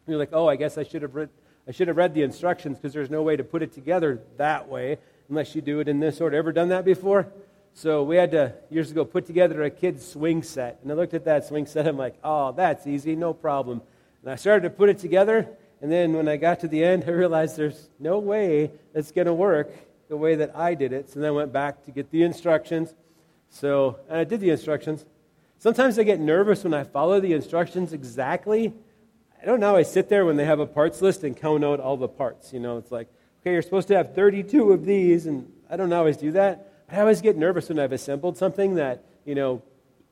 You're 0.07 0.19
like, 0.19 0.31
oh, 0.33 0.49
I 0.49 0.57
guess 0.57 0.77
I 0.77 0.83
should 0.83 1.03
have 1.03 1.15
read, 1.15 1.31
I 1.67 1.71
should 1.71 1.89
have 1.89 1.97
read 1.97 2.13
the 2.13 2.23
instructions 2.23 2.77
because 2.77 2.93
there's 2.93 3.09
no 3.09 3.23
way 3.23 3.37
to 3.37 3.45
put 3.45 3.63
it 3.63 3.73
together 3.73 4.21
that 4.37 4.69
way 4.69 4.99
unless 5.29 5.55
you 5.55 5.63
do 5.63 5.81
it 5.81 5.89
in 5.89 6.01
this 6.01 6.21
order. 6.21 6.37
Ever 6.37 6.53
done 6.53 6.69
that 6.69 6.85
before? 6.85 7.29
So 7.77 8.05
we 8.05 8.15
had 8.15 8.31
to, 8.31 8.55
years 8.71 8.93
ago, 8.93 9.05
put 9.05 9.27
together 9.27 9.65
a 9.65 9.71
kid's 9.71 10.07
swing 10.07 10.45
set. 10.45 10.79
And 10.83 10.93
I 10.93 10.95
looked 10.95 11.13
at 11.13 11.25
that 11.25 11.45
swing 11.45 11.67
set, 11.67 11.89
I'm 11.89 11.99
like, 11.99 12.17
oh, 12.23 12.53
that's 12.53 12.87
easy, 12.87 13.17
no 13.17 13.35
problem. 13.35 13.83
And 14.23 14.31
I 14.31 14.37
started 14.37 14.63
to 14.63 14.71
put 14.71 14.89
it 14.89 15.01
together, 15.01 15.49
and 15.83 15.91
then 15.91 16.13
when 16.13 16.29
I 16.29 16.37
got 16.37 16.61
to 16.61 16.69
the 16.69 16.85
end, 16.85 17.05
I 17.09 17.11
realized 17.11 17.57
there's 17.57 17.89
no 17.99 18.21
way 18.21 18.71
it's 18.95 19.11
going 19.11 19.27
to 19.27 19.35
work 19.35 19.73
the 20.09 20.17
way 20.17 20.37
that 20.37 20.57
I 20.57 20.75
did 20.75 20.93
it. 20.93 21.11
So 21.11 21.19
then 21.19 21.29
I 21.29 21.33
went 21.33 21.53
back 21.53 21.85
to 21.87 21.91
get 21.91 22.13
the 22.13 22.23
instructions. 22.23 22.95
So, 23.51 23.99
and 24.09 24.19
I 24.19 24.25
did 24.25 24.39
the 24.39 24.51
instructions. 24.51 25.05
Sometimes 25.59 25.99
I 25.99 26.05
get 26.05 26.21
nervous 26.21 26.63
when 26.63 26.75
I 26.75 26.85
follow 26.85 27.19
the 27.19 27.33
instructions 27.33 27.93
exactly. 27.93 28.73
I 29.43 29.47
don't 29.47 29.59
know, 29.59 29.75
I 29.75 29.83
sit 29.83 30.09
there 30.09 30.25
when 30.25 30.37
they 30.37 30.45
have 30.45 30.61
a 30.61 30.67
parts 30.67 31.03
list 31.03 31.25
and 31.25 31.37
count 31.37 31.65
out 31.65 31.81
all 31.81 31.97
the 31.97 32.07
parts. 32.07 32.53
You 32.53 32.61
know, 32.61 32.79
it's 32.79 32.93
like, 32.93 33.09
okay, 33.41 33.53
you're 33.53 33.63
supposed 33.63 33.89
to 33.89 33.97
have 33.97 34.15
32 34.15 34.73
of 34.73 34.85
these, 34.85 35.27
and 35.27 35.51
I 35.69 35.77
don't 35.77 35.93
always 35.93 36.17
do 36.17 36.31
that. 36.33 36.71
I 36.91 37.01
always 37.01 37.21
get 37.21 37.37
nervous 37.37 37.69
when 37.69 37.79
I've 37.79 37.93
assembled 37.93 38.37
something 38.37 38.75
that, 38.77 39.05
you 39.25 39.35
know, 39.35 39.63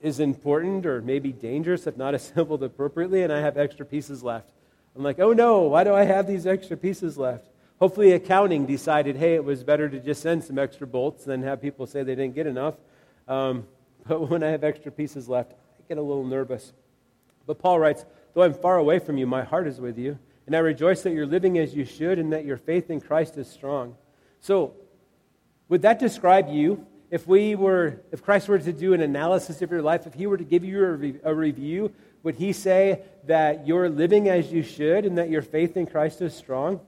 is 0.01 0.21
important 0.21 0.85
or 0.85 1.01
maybe 1.01 1.33
dangerous 1.33 1.87
if 1.87 1.97
not 1.97 2.15
assembled 2.15 2.63
appropriately, 2.63 3.23
and 3.23 3.33
I 3.33 3.41
have 3.41 3.57
extra 3.57 3.87
pieces 3.87 4.23
left. 4.23 4.51
I'm 4.97 5.03
like, 5.03 5.21
oh 5.21 5.33
no, 5.33 5.63
why 5.63 5.85
do 5.85 5.95
I 5.95 6.05
have 6.05 6.27
these 6.27 6.47
extra 6.47 6.77
pieces 6.77 7.17
left? 7.17 7.49
Hopefully, 7.79 8.13
accounting 8.13 8.67
decided, 8.67 9.17
hey, 9.17 9.35
it 9.35 9.45
was 9.45 9.65
better 9.65 9.89
to 9.89 9.99
just 9.99 10.23
send 10.23 10.45
some 10.45 10.59
extra 10.59 10.87
bolts 10.87 11.25
than 11.25 11.43
have 11.43 11.61
people 11.61 11.87
say 11.87 12.03
they 12.03 12.15
didn't 12.15 12.35
get 12.35 12.47
enough. 12.47 12.75
Um, 13.27 13.67
but 14.07 14.29
when 14.29 14.43
I 14.43 14.49
have 14.49 14.65
extra 14.65 14.93
pieces 14.93 15.29
left, 15.29 15.53
I 15.53 15.83
get 15.89 15.99
a 15.99 16.03
little 16.03 16.25
nervous. 16.25 16.73
But 17.47 17.59
Paul 17.59 17.79
writes, 17.79 18.05
though 18.35 18.43
I'm 18.43 18.55
far 18.55 18.77
away 18.77 18.99
from 18.99 19.19
you, 19.19 19.27
my 19.27 19.43
heart 19.43 19.67
is 19.67 19.81
with 19.81 19.99
you, 19.99 20.19
and 20.47 20.55
I 20.55 20.61
rejoice 20.61 21.03
that 21.03 21.13
you're 21.13 21.27
living 21.27 21.59
as 21.59 21.75
you 21.75 21.85
should 21.85 22.19
and 22.19 22.33
that 22.33 22.45
your 22.45 22.57
faith 22.57 22.91
in 22.91 23.01
Christ 23.01 23.37
is 23.37 23.49
strong. 23.49 23.97
So, 24.41 24.75
would 25.73 25.81
that 25.81 25.99
describe 25.99 26.51
you? 26.51 26.87
If 27.11 27.27
we 27.27 27.55
were, 27.55 28.03
if 28.13 28.23
Christ 28.23 28.47
were 28.47 28.59
to 28.59 28.73
do 28.75 28.93
an 28.93 29.01
analysis 29.01 29.63
of 29.63 29.71
your 29.71 29.81
life, 29.81 30.07
if 30.07 30.13
he 30.13 30.27
were 30.27 30.37
to 30.37 30.45
give 30.45 30.65
you 30.65 30.85
a, 30.85 30.93
re- 30.93 31.21
a 31.25 31.35
review, 31.35 31.91
would 32.23 32.35
he 32.35 32.53
say 32.53 33.01
that 33.25 33.67
you're 33.67 33.89
living 33.89 34.29
as 34.29 34.53
you 34.53 34.63
should 34.63 35.07
and 35.07 35.17
that 35.17 35.31
your 35.31 35.41
faith 35.41 35.79
in 35.79 35.87
Christ 35.87 36.21
is 36.21 36.35
strong? 36.35 36.79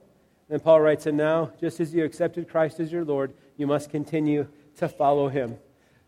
And 0.51 0.63
Paul 0.63 0.81
writes, 0.81 1.07
and 1.07 1.17
now, 1.17 1.51
just 1.59 1.79
as 1.79 1.95
you 1.95 2.05
accepted 2.05 2.47
Christ 2.47 2.79
as 2.79 2.91
your 2.91 3.03
Lord, 3.03 3.33
you 3.57 3.65
must 3.65 3.89
continue 3.89 4.47
to 4.77 4.87
follow 4.87 5.29
him. 5.29 5.57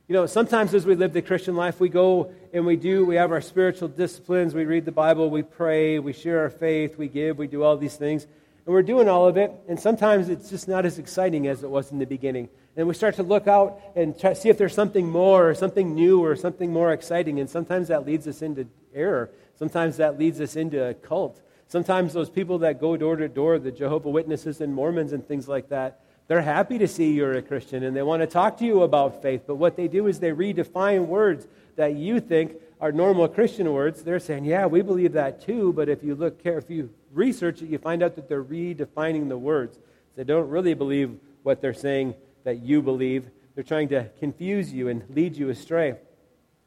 You 0.08 0.14
know, 0.14 0.28
sometimes 0.28 0.76
as 0.76 0.86
we 0.86 0.94
live 0.94 1.14
the 1.14 1.24
Christian 1.24 1.56
life, 1.56 1.80
we 1.80 1.90
go 1.90 2.32
and 2.54 2.64
we 2.64 2.76
do, 2.76 3.08
we 3.08 3.16
have 3.16 3.32
our 3.32 3.42
spiritual 3.42 3.88
disciplines, 3.88 4.54
we 4.54 4.66
read 4.66 4.86
the 4.86 4.92
Bible, 4.92 5.32
we 5.32 5.42
pray, 5.42 5.98
we 5.98 6.14
share 6.14 6.42
our 6.42 6.52
faith, 6.52 6.96
we 6.96 7.08
give, 7.08 7.40
we 7.40 7.48
do 7.48 7.64
all 7.64 7.76
these 7.76 7.96
things. 7.96 8.26
And 8.68 8.74
we're 8.74 8.84
doing 8.84 9.10
all 9.10 9.28
of 9.28 9.36
it, 9.36 9.52
and 9.68 9.80
sometimes 9.80 10.30
it's 10.30 10.52
just 10.52 10.68
not 10.68 10.86
as 10.86 11.00
exciting 11.00 11.48
as 11.48 11.64
it 11.64 11.70
was 11.72 11.92
in 11.92 11.98
the 11.98 12.06
beginning. 12.06 12.50
And 12.78 12.88
we 12.88 12.94
start 12.94 13.16
to 13.16 13.24
look 13.24 13.48
out 13.48 13.82
and 13.96 14.18
try, 14.18 14.34
see 14.34 14.50
if 14.50 14.58
there's 14.60 14.76
something 14.76 15.10
more 15.10 15.50
or 15.50 15.56
something 15.56 15.96
new 15.96 16.24
or 16.24 16.36
something 16.36 16.72
more 16.72 16.94
exciting. 16.94 17.40
And 17.40 17.50
sometimes 17.50 17.88
that 17.88 18.06
leads 18.06 18.28
us 18.28 18.44
into 18.44 18.68
error. 18.94 19.32
Sometimes 19.58 19.98
that 19.98 20.20
leads 20.20 20.40
us 20.40 20.56
into 20.56 20.88
a 20.88 20.94
cult. 20.94 21.42
Sometimes 21.68 22.14
those 22.14 22.30
people 22.30 22.60
that 22.60 22.80
go 22.80 22.96
door 22.96 23.16
to 23.16 23.28
door, 23.28 23.58
the 23.58 23.72
Jehovah 23.72 24.10
Witnesses 24.10 24.62
and 24.62 24.74
Mormons 24.74 25.12
and 25.12 25.28
things 25.28 25.48
like 25.48 25.70
that, 25.70 26.02
they're 26.28 26.42
happy 26.42 26.78
to 26.78 26.88
see 26.88 27.14
you're 27.14 27.34
a 27.34 27.42
Christian 27.42 27.84
and 27.84 27.96
they 27.96 28.04
want 28.04 28.22
to 28.22 28.28
talk 28.28 28.58
to 28.60 28.66
you 28.66 28.84
about 28.84 29.24
faith. 29.24 29.44
But 29.48 29.56
what 29.56 29.76
they 29.76 29.88
do 29.88 30.06
is 30.06 30.20
they 30.20 30.32
redefine 30.32 31.08
words 31.08 31.48
that 31.78 31.96
you 31.96 32.20
think 32.20 32.54
are 32.80 32.92
normal 32.92 33.28
Christian 33.28 33.74
words. 33.74 34.04
They're 34.04 34.20
saying, 34.20 34.46
yeah, 34.46 34.68
we 34.68 34.84
believe 34.84 35.14
that 35.14 35.42
too. 35.42 35.74
But 35.74 35.90
if 35.90 36.04
you 36.04 36.14
look 36.14 36.40
if 36.46 36.70
you 36.70 36.92
research 37.12 37.64
it, 37.64 37.70
you 37.70 37.80
find 37.80 38.04
out 38.04 38.16
that 38.16 38.30
they're 38.30 38.44
redefining 38.44 39.30
the 39.30 39.38
words. 39.38 39.80
They 40.16 40.24
don't 40.24 40.50
really 40.50 40.76
believe 40.76 41.18
what 41.44 41.62
they're 41.62 41.74
saying 41.74 42.14
that 42.48 42.64
you 42.64 42.82
believe. 42.82 43.30
They're 43.56 43.64
trying 43.66 43.90
to 43.90 44.10
confuse 44.20 44.72
you 44.72 44.88
and 44.88 45.04
lead 45.10 45.36
you 45.36 45.50
astray. 45.50 45.96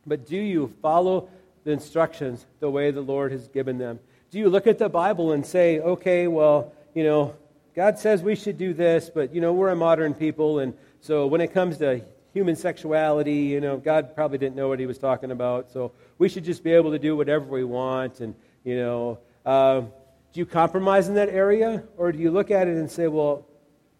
But 0.06 0.26
do 0.26 0.36
you 0.36 0.74
follow 0.82 1.30
the 1.64 1.70
instructions 1.70 2.44
the 2.58 2.68
way 2.68 2.90
the 2.90 3.00
Lord 3.00 3.32
has 3.32 3.48
given 3.48 3.78
them? 3.78 3.98
Do 4.30 4.38
you 4.38 4.50
look 4.50 4.66
at 4.66 4.76
the 4.76 4.90
Bible 4.90 5.32
and 5.32 5.44
say, 5.44 5.80
okay, 5.80 6.28
well, 6.28 6.74
you 6.92 7.02
know, 7.02 7.34
God 7.74 7.98
says 7.98 8.22
we 8.22 8.36
should 8.36 8.58
do 8.58 8.74
this, 8.74 9.08
but, 9.08 9.34
you 9.34 9.40
know, 9.40 9.54
we're 9.54 9.70
a 9.70 9.76
modern 9.76 10.12
people, 10.12 10.58
and 10.58 10.74
so 11.00 11.26
when 11.26 11.40
it 11.40 11.54
comes 11.54 11.78
to 11.78 12.02
human 12.34 12.56
sexuality, 12.56 13.36
you 13.36 13.62
know, 13.62 13.78
God 13.78 14.14
probably 14.14 14.36
didn't 14.36 14.56
know 14.56 14.68
what 14.68 14.80
he 14.80 14.84
was 14.84 14.98
talking 14.98 15.30
about, 15.30 15.72
so 15.72 15.92
we 16.18 16.28
should 16.28 16.44
just 16.44 16.62
be 16.62 16.72
able 16.72 16.90
to 16.90 16.98
do 16.98 17.16
whatever 17.16 17.46
we 17.46 17.64
want, 17.64 18.20
and, 18.20 18.34
you 18.64 18.76
know, 18.76 19.18
uh, 19.46 19.80
do 19.80 20.40
you 20.40 20.44
compromise 20.44 21.08
in 21.08 21.14
that 21.14 21.30
area? 21.30 21.84
Or 21.96 22.12
do 22.12 22.18
you 22.18 22.30
look 22.30 22.50
at 22.50 22.68
it 22.68 22.76
and 22.76 22.90
say, 22.90 23.06
well, 23.06 23.46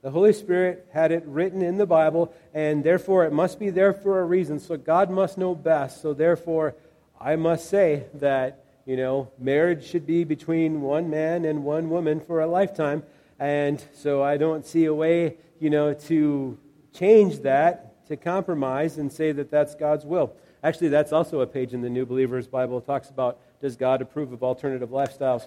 the 0.02 0.10
Holy 0.10 0.32
Spirit 0.32 0.86
had 0.92 1.12
it 1.12 1.24
written 1.26 1.60
in 1.60 1.76
the 1.76 1.86
Bible, 1.86 2.32
and 2.54 2.82
therefore 2.82 3.26
it 3.26 3.32
must 3.32 3.58
be 3.58 3.70
there 3.70 3.92
for 3.92 4.20
a 4.20 4.24
reason. 4.24 4.58
So 4.58 4.76
God 4.76 5.10
must 5.10 5.36
know 5.36 5.54
best. 5.54 6.00
So 6.00 6.14
therefore, 6.14 6.74
I 7.20 7.36
must 7.36 7.68
say 7.68 8.04
that, 8.14 8.64
you 8.86 8.96
know, 8.96 9.30
marriage 9.38 9.84
should 9.84 10.06
be 10.06 10.24
between 10.24 10.80
one 10.80 11.10
man 11.10 11.44
and 11.44 11.64
one 11.64 11.90
woman 11.90 12.20
for 12.20 12.40
a 12.40 12.46
lifetime. 12.46 13.02
And 13.38 13.82
so 13.94 14.22
I 14.22 14.38
don't 14.38 14.64
see 14.64 14.86
a 14.86 14.94
way, 14.94 15.36
you 15.58 15.68
know, 15.68 15.92
to 15.92 16.58
change 16.94 17.40
that, 17.40 18.06
to 18.08 18.16
compromise 18.16 18.96
and 18.96 19.12
say 19.12 19.32
that 19.32 19.50
that's 19.50 19.74
God's 19.74 20.06
will. 20.06 20.34
Actually, 20.62 20.88
that's 20.88 21.12
also 21.12 21.40
a 21.40 21.46
page 21.46 21.74
in 21.74 21.82
the 21.82 21.90
New 21.90 22.06
Believer's 22.06 22.46
Bible. 22.46 22.78
It 22.78 22.86
talks 22.86 23.10
about 23.10 23.38
does 23.60 23.76
God 23.76 24.00
approve 24.00 24.32
of 24.32 24.42
alternative 24.42 24.88
lifestyles? 24.88 25.46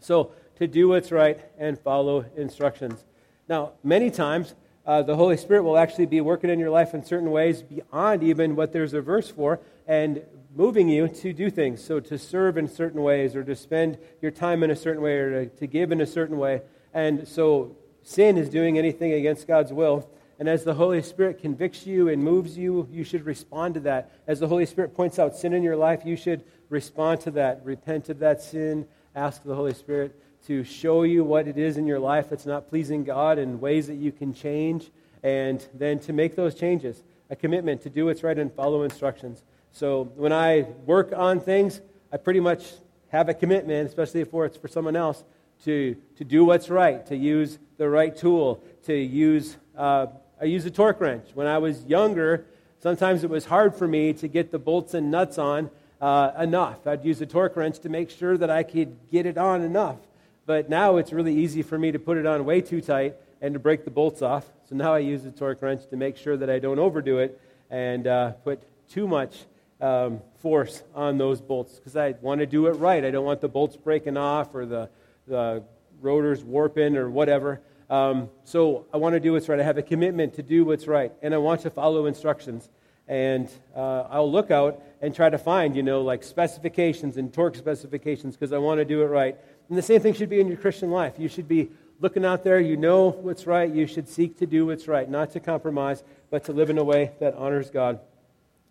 So, 0.00 0.30
to 0.56 0.68
do 0.68 0.88
what's 0.88 1.10
right 1.10 1.40
and 1.58 1.76
follow 1.78 2.24
instructions. 2.36 3.04
Now, 3.48 3.72
many 3.82 4.10
times, 4.10 4.54
uh, 4.86 5.02
the 5.02 5.16
Holy 5.16 5.36
Spirit 5.36 5.64
will 5.64 5.76
actually 5.76 6.06
be 6.06 6.20
working 6.20 6.50
in 6.50 6.58
your 6.58 6.70
life 6.70 6.94
in 6.94 7.04
certain 7.04 7.30
ways 7.30 7.62
beyond 7.62 8.22
even 8.22 8.56
what 8.56 8.72
there's 8.72 8.94
a 8.94 9.00
verse 9.00 9.30
for 9.30 9.60
and 9.86 10.22
moving 10.54 10.88
you 10.88 11.08
to 11.08 11.32
do 11.32 11.50
things. 11.50 11.84
So, 11.84 12.00
to 12.00 12.18
serve 12.18 12.56
in 12.56 12.68
certain 12.68 13.02
ways, 13.02 13.36
or 13.36 13.44
to 13.44 13.54
spend 13.54 13.98
your 14.22 14.30
time 14.30 14.62
in 14.62 14.70
a 14.70 14.76
certain 14.76 15.02
way, 15.02 15.16
or 15.16 15.44
to, 15.44 15.56
to 15.56 15.66
give 15.66 15.92
in 15.92 16.00
a 16.00 16.06
certain 16.06 16.38
way. 16.38 16.62
And 16.94 17.26
so, 17.28 17.76
sin 18.02 18.38
is 18.38 18.48
doing 18.48 18.78
anything 18.78 19.12
against 19.12 19.46
God's 19.46 19.72
will. 19.72 20.08
And 20.38 20.48
as 20.48 20.64
the 20.64 20.74
Holy 20.74 21.02
Spirit 21.02 21.40
convicts 21.40 21.86
you 21.86 22.08
and 22.08 22.22
moves 22.22 22.56
you, 22.56 22.88
you 22.90 23.04
should 23.04 23.24
respond 23.24 23.74
to 23.74 23.80
that. 23.80 24.10
As 24.26 24.40
the 24.40 24.48
Holy 24.48 24.66
Spirit 24.66 24.94
points 24.94 25.18
out 25.18 25.36
sin 25.36 25.52
in 25.52 25.62
your 25.62 25.76
life, 25.76 26.02
you 26.04 26.16
should 26.16 26.44
respond 26.70 27.20
to 27.22 27.30
that. 27.32 27.64
Repent 27.64 28.08
of 28.08 28.18
that 28.18 28.42
sin, 28.42 28.86
ask 29.14 29.42
the 29.42 29.54
Holy 29.54 29.74
Spirit 29.74 30.18
to 30.46 30.64
show 30.64 31.02
you 31.02 31.24
what 31.24 31.48
it 31.48 31.56
is 31.56 31.76
in 31.76 31.86
your 31.86 31.98
life 31.98 32.28
that's 32.28 32.46
not 32.46 32.68
pleasing 32.68 33.04
God 33.04 33.38
and 33.38 33.60
ways 33.60 33.86
that 33.86 33.96
you 33.96 34.12
can 34.12 34.34
change, 34.34 34.90
and 35.22 35.66
then 35.72 35.98
to 36.00 36.12
make 36.12 36.36
those 36.36 36.54
changes. 36.54 37.02
A 37.30 37.36
commitment 37.36 37.82
to 37.82 37.90
do 37.90 38.06
what's 38.06 38.22
right 38.22 38.38
and 38.38 38.52
follow 38.52 38.82
instructions. 38.82 39.42
So 39.72 40.04
when 40.16 40.32
I 40.32 40.66
work 40.84 41.12
on 41.16 41.40
things, 41.40 41.80
I 42.12 42.18
pretty 42.18 42.40
much 42.40 42.64
have 43.08 43.28
a 43.28 43.34
commitment, 43.34 43.88
especially 43.88 44.20
if 44.20 44.28
it's 44.32 44.56
for 44.56 44.68
someone 44.68 44.96
else, 44.96 45.24
to, 45.64 45.96
to 46.16 46.24
do 46.24 46.44
what's 46.44 46.68
right, 46.68 47.04
to 47.06 47.16
use 47.16 47.58
the 47.78 47.88
right 47.88 48.14
tool, 48.14 48.62
to 48.84 48.94
use, 48.94 49.56
uh, 49.76 50.06
I 50.40 50.44
use 50.44 50.66
a 50.66 50.70
torque 50.70 51.00
wrench. 51.00 51.28
When 51.32 51.46
I 51.46 51.58
was 51.58 51.84
younger, 51.86 52.44
sometimes 52.80 53.24
it 53.24 53.30
was 53.30 53.46
hard 53.46 53.74
for 53.74 53.88
me 53.88 54.12
to 54.14 54.28
get 54.28 54.50
the 54.50 54.58
bolts 54.58 54.92
and 54.94 55.10
nuts 55.10 55.38
on 55.38 55.70
uh, 56.00 56.32
enough. 56.38 56.86
I'd 56.86 57.04
use 57.04 57.20
a 57.22 57.26
torque 57.26 57.56
wrench 57.56 57.78
to 57.80 57.88
make 57.88 58.10
sure 58.10 58.36
that 58.36 58.50
I 58.50 58.62
could 58.62 58.96
get 59.10 59.24
it 59.24 59.38
on 59.38 59.62
enough. 59.62 59.96
But 60.46 60.68
now 60.68 60.96
it's 60.96 61.12
really 61.12 61.34
easy 61.34 61.62
for 61.62 61.78
me 61.78 61.92
to 61.92 61.98
put 61.98 62.16
it 62.16 62.26
on 62.26 62.44
way 62.44 62.60
too 62.60 62.80
tight 62.80 63.16
and 63.40 63.54
to 63.54 63.60
break 63.60 63.84
the 63.84 63.90
bolts 63.90 64.22
off. 64.22 64.46
So 64.68 64.76
now 64.76 64.94
I 64.94 64.98
use 64.98 65.24
a 65.24 65.30
torque 65.30 65.62
wrench 65.62 65.86
to 65.88 65.96
make 65.96 66.16
sure 66.16 66.36
that 66.36 66.50
I 66.50 66.58
don't 66.58 66.78
overdo 66.78 67.18
it 67.18 67.40
and 67.70 68.06
uh, 68.06 68.32
put 68.32 68.62
too 68.88 69.08
much 69.08 69.44
um, 69.80 70.20
force 70.36 70.82
on 70.94 71.18
those 71.18 71.40
bolts 71.40 71.74
because 71.74 71.96
I 71.96 72.12
want 72.20 72.40
to 72.40 72.46
do 72.46 72.66
it 72.66 72.72
right. 72.72 73.04
I 73.04 73.10
don't 73.10 73.24
want 73.24 73.40
the 73.40 73.48
bolts 73.48 73.76
breaking 73.76 74.16
off 74.16 74.54
or 74.54 74.66
the, 74.66 74.88
the 75.26 75.62
rotors 76.00 76.44
warping 76.44 76.96
or 76.96 77.10
whatever. 77.10 77.60
Um, 77.90 78.30
so 78.44 78.86
I 78.92 78.96
want 78.96 79.14
to 79.14 79.20
do 79.20 79.32
what's 79.32 79.48
right. 79.48 79.60
I 79.60 79.62
have 79.62 79.78
a 79.78 79.82
commitment 79.82 80.34
to 80.34 80.42
do 80.42 80.64
what's 80.64 80.86
right, 80.86 81.12
and 81.22 81.34
I 81.34 81.38
want 81.38 81.62
to 81.62 81.70
follow 81.70 82.06
instructions. 82.06 82.68
And 83.06 83.50
uh, 83.76 84.04
I'll 84.10 84.30
look 84.30 84.50
out 84.50 84.82
and 85.02 85.14
try 85.14 85.28
to 85.28 85.36
find, 85.36 85.76
you 85.76 85.82
know, 85.82 86.00
like 86.00 86.22
specifications 86.22 87.18
and 87.18 87.32
torque 87.32 87.56
specifications 87.56 88.34
because 88.34 88.52
I 88.52 88.58
want 88.58 88.78
to 88.78 88.86
do 88.86 89.02
it 89.02 89.06
right. 89.06 89.36
And 89.68 89.78
the 89.78 89.82
same 89.82 90.00
thing 90.00 90.14
should 90.14 90.28
be 90.28 90.40
in 90.40 90.48
your 90.48 90.56
Christian 90.56 90.90
life. 90.90 91.14
You 91.18 91.28
should 91.28 91.48
be 91.48 91.70
looking 92.00 92.24
out 92.24 92.44
there. 92.44 92.60
You 92.60 92.76
know 92.76 93.10
what's 93.10 93.46
right. 93.46 93.70
You 93.70 93.86
should 93.86 94.08
seek 94.08 94.38
to 94.38 94.46
do 94.46 94.66
what's 94.66 94.88
right, 94.88 95.08
not 95.08 95.30
to 95.32 95.40
compromise, 95.40 96.04
but 96.30 96.44
to 96.44 96.52
live 96.52 96.70
in 96.70 96.78
a 96.78 96.84
way 96.84 97.12
that 97.20 97.34
honors 97.34 97.70
God. 97.70 98.00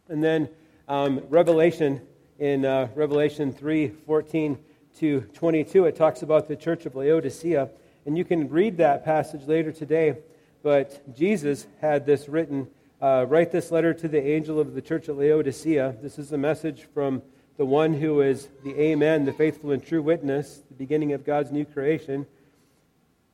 And 0.08 0.24
then 0.24 0.50
um, 0.88 1.22
Revelation, 1.30 2.02
in 2.40 2.66
uh, 2.66 2.90
Revelation 2.96 3.52
3 3.54 3.90
14 3.90 4.58
to 5.00 5.22
22, 5.22 5.86
it 5.86 5.96
talks 5.96 6.22
about 6.22 6.48
the 6.48 6.56
church 6.56 6.86
of 6.86 6.96
Laodicea. 6.96 7.70
And 8.06 8.18
you 8.18 8.26
can 8.26 8.50
read 8.50 8.78
that 8.78 9.04
passage 9.06 9.48
later 9.48 9.72
today. 9.72 10.18
But 10.62 11.16
Jesus 11.16 11.68
had 11.82 12.06
this 12.06 12.30
written 12.30 12.68
uh, 13.02 13.26
Write 13.28 13.52
this 13.52 13.72
letter 13.72 13.94
to 13.94 14.08
the 14.08 14.26
angel 14.26 14.60
of 14.60 14.74
the 14.74 14.82
church 14.82 15.10
at 15.10 15.18
Laodicea. 15.18 15.96
This 16.02 16.18
is 16.18 16.32
a 16.32 16.38
message 16.38 16.88
from 16.94 17.22
the 17.58 17.66
one 17.66 17.94
who 17.94 18.22
is 18.22 18.50
the 18.64 18.80
Amen, 18.80 19.26
the 19.26 19.34
faithful 19.34 19.72
and 19.72 19.86
true 19.86 20.02
witness, 20.02 20.64
the 20.70 20.76
beginning 20.76 21.14
of 21.14 21.26
God's 21.26 21.52
new 21.52 21.66
creation. 21.66 22.26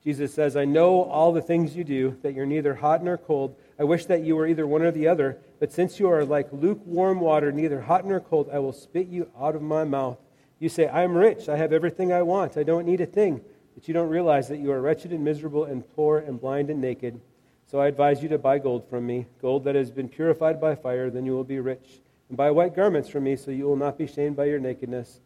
Jesus 0.04 0.34
says, 0.34 0.56
I 0.56 0.66
know 0.66 1.04
all 1.04 1.34
the 1.34 1.42
things 1.42 1.76
you 1.76 1.84
do, 1.84 2.18
that 2.22 2.34
you're 2.34 2.46
neither 2.46 2.76
hot 2.76 3.04
nor 3.04 3.18
cold. 3.18 3.56
I 3.78 3.84
wish 3.84 4.06
that 4.06 4.24
you 4.24 4.36
were 4.36 4.48
either 4.48 4.66
one 4.66 4.82
or 4.82 4.92
the 4.92 5.08
other. 5.08 5.38
But 5.60 5.72
since 5.72 6.00
you 6.00 6.10
are 6.10 6.26
like 6.26 6.52
lukewarm 6.52 7.20
water, 7.20 7.52
neither 7.52 7.82
hot 7.82 8.06
nor 8.06 8.20
cold, 8.20 8.50
I 8.52 8.60
will 8.60 8.74
spit 8.74 9.08
you 9.08 9.30
out 9.40 9.56
of 9.56 9.62
my 9.62 9.84
mouth. 9.84 10.18
You 10.60 10.70
say, 10.70 10.88
I 10.88 11.04
am 11.04 11.16
rich. 11.16 11.48
I 11.48 11.58
have 11.58 11.72
everything 11.72 12.12
I 12.12 12.22
want. 12.22 12.58
I 12.58 12.64
don't 12.64 12.86
need 12.86 13.02
a 13.02 13.06
thing. 13.06 13.42
But 13.76 13.88
you 13.88 13.94
don't 13.94 14.10
realize 14.10 14.50
that 14.50 14.60
you 14.60 14.72
are 14.72 14.82
wretched 14.82 15.12
and 15.12 15.24
miserable 15.24 15.64
and 15.64 15.90
poor 15.96 16.20
and 16.20 16.40
blind 16.40 16.70
and 16.70 16.82
naked. 16.82 17.20
So 17.68 17.80
I 17.80 17.88
advise 17.88 18.24
you 18.24 18.30
to 18.30 18.38
buy 18.38 18.60
gold 18.60 18.90
from 18.90 19.06
me, 19.06 19.28
gold 19.42 19.64
that 19.66 19.76
has 19.76 19.92
been 19.92 20.10
purified 20.10 20.60
by 20.60 20.76
fire, 20.76 21.10
then 21.10 21.26
you 21.26 21.34
will 21.34 21.44
be 21.44 21.60
rich. 21.60 22.02
And 22.30 22.38
buy 22.38 22.52
white 22.52 22.76
garments 22.76 23.10
from 23.10 23.26
me, 23.26 23.36
so 23.36 23.52
you 23.52 23.66
will 23.66 23.76
not 23.76 23.98
be 23.98 24.08
shamed 24.08 24.36
by 24.36 24.46
your 24.46 24.60
nakedness. 24.60 25.20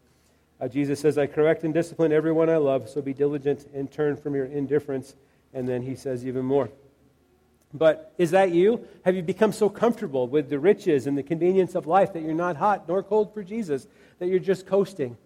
Uh, 0.60 0.68
Jesus 0.68 1.00
says, 1.00 1.18
I 1.18 1.26
correct 1.26 1.64
and 1.64 1.74
discipline 1.74 2.12
everyone 2.12 2.48
I 2.48 2.56
love, 2.56 2.88
so 2.88 3.02
be 3.02 3.12
diligent 3.12 3.68
and 3.74 3.90
turn 3.90 4.16
from 4.16 4.34
your 4.34 4.46
indifference. 4.46 5.14
And 5.52 5.68
then 5.68 5.82
he 5.82 5.94
says 5.94 6.26
even 6.26 6.44
more. 6.44 6.70
But 7.72 8.12
is 8.18 8.30
that 8.30 8.52
you? 8.52 8.86
Have 9.04 9.16
you 9.16 9.22
become 9.22 9.52
so 9.52 9.68
comfortable 9.68 10.28
with 10.28 10.48
the 10.48 10.58
riches 10.58 11.06
and 11.06 11.18
the 11.18 11.22
convenience 11.24 11.74
of 11.74 11.86
life 11.86 12.12
that 12.12 12.22
you're 12.22 12.32
not 12.32 12.56
hot 12.56 12.88
nor 12.88 13.02
cold 13.02 13.34
for 13.34 13.42
Jesus, 13.42 13.88
that 14.20 14.28
you're 14.28 14.38
just 14.38 14.64
coasting? 14.64 15.16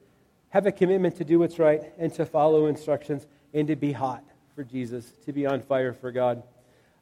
Have 0.50 0.64
a 0.66 0.72
commitment 0.72 1.16
to 1.16 1.24
do 1.24 1.38
what's 1.38 1.58
right 1.58 1.92
and 1.98 2.12
to 2.14 2.24
follow 2.24 2.66
instructions 2.66 3.26
and 3.52 3.68
to 3.68 3.76
be 3.76 3.92
hot 3.92 4.24
for 4.54 4.64
Jesus, 4.64 5.12
to 5.26 5.32
be 5.32 5.46
on 5.46 5.60
fire 5.60 5.92
for 5.92 6.10
God. 6.10 6.42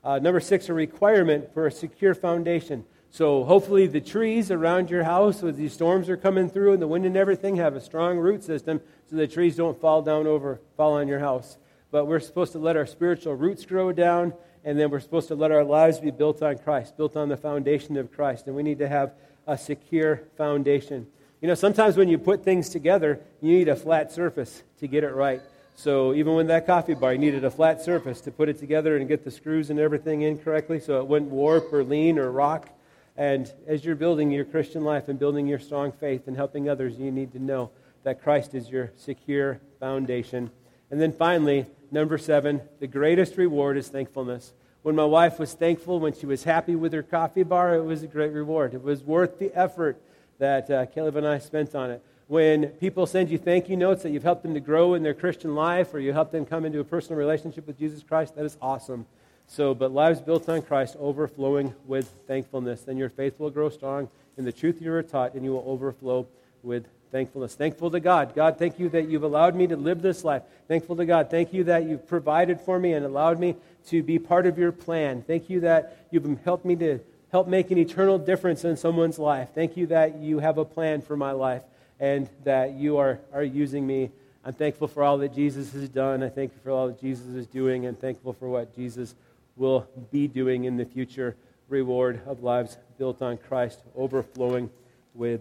Uh, 0.03 0.19
number 0.19 0.41
six, 0.41 0.69
a 0.69 0.75
requirement 0.75 1.55
for 1.55 1.67
a 1.67 1.71
secure 1.71 2.15
foundation. 2.15 2.85
So 3.11 3.45
hopefully 3.45 3.87
the 3.87 4.01
trees 4.01 4.51
around 4.51 4.90
your 4.90 5.05
house, 5.05 5.42
as 5.42 5.57
these 5.57 5.73
storms 5.73 6.09
are 6.09 6.16
coming 6.16 6.51
through 6.51 6.75
and 6.75 6.83
the 6.83 6.87
wind 6.87 7.07
and 7.07 7.16
everything, 7.16 7.57
have 7.57 7.75
a 7.75 7.81
strong 7.81 8.19
root 8.19 8.45
system 8.45 8.81
so 9.09 9.16
the 9.16 9.27
trees 9.27 9.57
don't 9.57 9.81
fall 9.81 10.03
down 10.03 10.27
over, 10.27 10.61
fall 10.77 10.95
on 10.95 11.09
your 11.09 11.21
house. 11.21 11.57
But 11.90 12.07
we're 12.07 12.21
supposed 12.21 12.53
to 12.53 12.59
let 12.59 12.77
our 12.77 12.87
spiritual 12.87 13.35
roots 13.35 13.64
grow 13.64 13.92
down 13.92 14.35
and 14.64 14.79
then 14.79 14.90
we're 14.90 15.01
supposed 15.01 15.29
to 15.29 15.37
let 15.37 15.53
our 15.53 15.64
lives 15.64 16.01
be 16.01 16.11
built 16.11 16.42
on 16.42 16.59
Christ, 16.59 16.97
built 16.97 17.16
on 17.16 17.29
the 17.29 17.37
foundation 17.37 17.97
of 17.97 18.12
Christ. 18.12 18.49
And 18.49 18.57
we 18.57 18.64
need 18.64 18.81
to 18.81 18.88
have 18.88 19.14
a 19.47 19.57
secure 19.57 20.23
foundation. 20.37 21.07
You 21.40 21.49
know, 21.49 21.55
sometimes 21.55 21.97
when 21.97 22.09
you 22.09 22.19
put 22.19 22.42
things 22.42 22.69
together, 22.69 23.21
you 23.40 23.53
need 23.53 23.69
a 23.69 23.77
flat 23.77 24.11
surface 24.11 24.64
to 24.81 24.88
get 24.88 25.05
it 25.05 25.14
right. 25.14 25.40
So 25.77 26.14
even 26.14 26.35
with 26.35 26.49
that 26.49 26.66
coffee 26.66 26.95
bar, 26.95 27.12
you 27.12 27.19
needed 27.19 27.45
a 27.45 27.51
flat 27.51 27.83
surface 27.83 28.21
to 28.23 28.33
put 28.33 28.49
it 28.49 28.59
together 28.59 28.97
and 28.97 29.07
get 29.07 29.25
the 29.25 29.31
screws 29.31 29.71
and 29.71 29.79
everything 29.79 30.23
in 30.23 30.38
correctly 30.38 30.81
so 30.81 30.99
it 30.99 31.07
wouldn't 31.07 31.31
warp 31.31 31.73
or 31.73 31.85
lean 31.85 32.19
or 32.19 32.33
rock. 32.33 32.69
And 33.16 33.50
as 33.66 33.85
you're 33.85 33.96
building 33.96 34.31
your 34.31 34.44
Christian 34.44 34.85
life 34.85 35.09
and 35.09 35.18
building 35.18 35.46
your 35.46 35.59
strong 35.59 35.92
faith 35.92 36.26
and 36.26 36.37
helping 36.37 36.68
others, 36.68 36.98
you 36.98 37.11
need 37.11 37.33
to 37.33 37.38
know 37.38 37.70
that 38.02 38.22
Christ 38.22 38.55
is 38.55 38.68
your 38.68 38.92
secure 38.96 39.61
foundation. 39.81 40.50
And 40.90 41.00
then 41.00 41.12
finally, 41.12 41.66
number 41.90 42.18
seven, 42.18 42.61
the 42.79 42.87
greatest 42.87 43.37
reward 43.37 43.76
is 43.76 43.88
thankfulness. 43.88 44.52
When 44.83 44.94
my 44.94 45.05
wife 45.05 45.38
was 45.38 45.55
thankful, 45.55 45.98
when 45.98 46.12
she 46.12 46.26
was 46.26 46.44
happy 46.44 46.76
with 46.76 46.92
her 46.92 47.02
coffee 47.02 47.42
bar, 47.42 47.74
it 47.74 47.83
was 47.83 48.02
a 48.02 48.07
great 48.07 48.33
reward. 48.33 48.74
It 48.74 48.83
was 48.83 49.02
worth 49.02 49.38
the 49.38 49.52
effort 49.55 50.00
that 50.38 50.70
uh, 50.70 50.87
Caleb 50.87 51.16
and 51.16 51.26
I 51.26 51.38
spent 51.38 51.74
on 51.74 51.90
it. 51.90 52.02
When 52.29 52.68
people 52.68 53.07
send 53.07 53.31
you 53.31 53.38
thank 53.38 53.68
you 53.68 53.76
notes 53.76 54.02
that 54.02 54.11
you've 54.11 54.22
helped 54.22 54.42
them 54.42 54.55
to 54.55 54.61
grow 54.61 54.94
in 54.94 55.02
their 55.02 55.14
Christian 55.14 55.55
life 55.55 55.94
or 55.94 56.00
you 56.00 56.12
helped 56.12 56.33
them 56.33 56.44
come 56.44 56.64
into 56.64 56.81
a 56.81 56.85
personal 56.85 57.18
relationship 57.18 57.66
with 57.66 57.79
Jesus 57.79 58.02
Christ, 58.02 58.35
that 58.37 58.44
is 58.44 58.57
awesome. 58.61 59.07
So, 59.48 59.74
but 59.74 59.92
lives 59.92 60.20
built 60.20 60.48
on 60.48 60.62
Christ, 60.62 60.96
overflowing 60.98 61.74
with 61.87 62.09
thankfulness. 62.26 62.82
Then 62.82 62.96
your 62.96 63.09
faith 63.09 63.38
will 63.38 63.50
grow 63.50 63.68
strong 63.68 64.09
in 64.37 64.44
the 64.44 64.52
truth 64.52 64.82
you 64.82 64.92
are 64.92 65.02
taught, 65.02 65.35
and 65.35 65.44
you 65.44 65.52
will 65.52 65.64
overflow 65.66 66.26
with 66.62 66.87
thankfulness. 67.12 67.54
Thankful 67.54 67.90
to 67.90 68.00
God. 68.00 68.35
God, 68.35 68.59
thank 68.59 68.78
you 68.78 68.88
that 68.90 69.09
you've 69.09 69.22
allowed 69.22 69.54
me 69.54 69.66
to 69.68 69.76
live 69.76 70.02
this 70.02 70.24
life. 70.24 70.42
Thankful 70.68 70.96
to 70.96 71.06
God. 71.06 71.30
Thank 71.30 71.52
you 71.52 71.64
that 71.64 71.85
you've 71.85 72.06
provided 72.06 72.61
for 72.61 72.78
me 72.78 72.92
and 72.92 73.06
allowed 73.06 73.38
me 73.38 73.56
to 73.88 74.02
be 74.02 74.18
part 74.18 74.46
of 74.46 74.59
your 74.59 74.72
plan. 74.72 75.22
Thank 75.22 75.48
you 75.48 75.61
that 75.61 76.06
you've 76.11 76.42
helped 76.44 76.64
me 76.64 76.76
to 76.76 76.98
help 77.30 77.46
make 77.46 77.70
an 77.70 77.78
eternal 77.78 78.18
difference 78.18 78.64
in 78.64 78.76
someone's 78.76 79.18
life. 79.18 79.50
Thank 79.54 79.76
you 79.76 79.87
that 79.87 80.16
you 80.16 80.40
have 80.40 80.59
a 80.59 80.64
plan 80.64 81.02
for 81.02 81.16
my 81.16 81.32
life 81.32 81.62
and 82.00 82.28
that 82.44 82.74
you 82.74 82.98
are, 82.98 83.20
are 83.32 83.42
using 83.42 83.87
me. 83.87 84.11
I'm 84.44 84.52
thankful 84.52 84.88
for 84.88 85.02
all 85.02 85.18
that 85.18 85.35
Jesus 85.35 85.72
has 85.72 85.88
done. 85.88 86.22
I 86.22 86.28
thank 86.28 86.52
you 86.52 86.61
for 86.62 86.70
all 86.70 86.88
that 86.88 87.00
Jesus 87.00 87.26
is 87.28 87.46
doing 87.46 87.87
and 87.87 87.98
thankful 87.98 88.32
for 88.32 88.48
what 88.48 88.74
Jesus 88.76 89.14
will 89.57 89.88
be 90.11 90.29
doing 90.29 90.64
in 90.64 90.77
the 90.77 90.85
future. 90.85 91.37
Reward 91.69 92.21
of 92.27 92.42
lives 92.42 92.77
built 92.99 93.23
on 93.23 93.38
Christ, 93.38 93.81
overflowing 93.97 94.71
with 95.14 95.40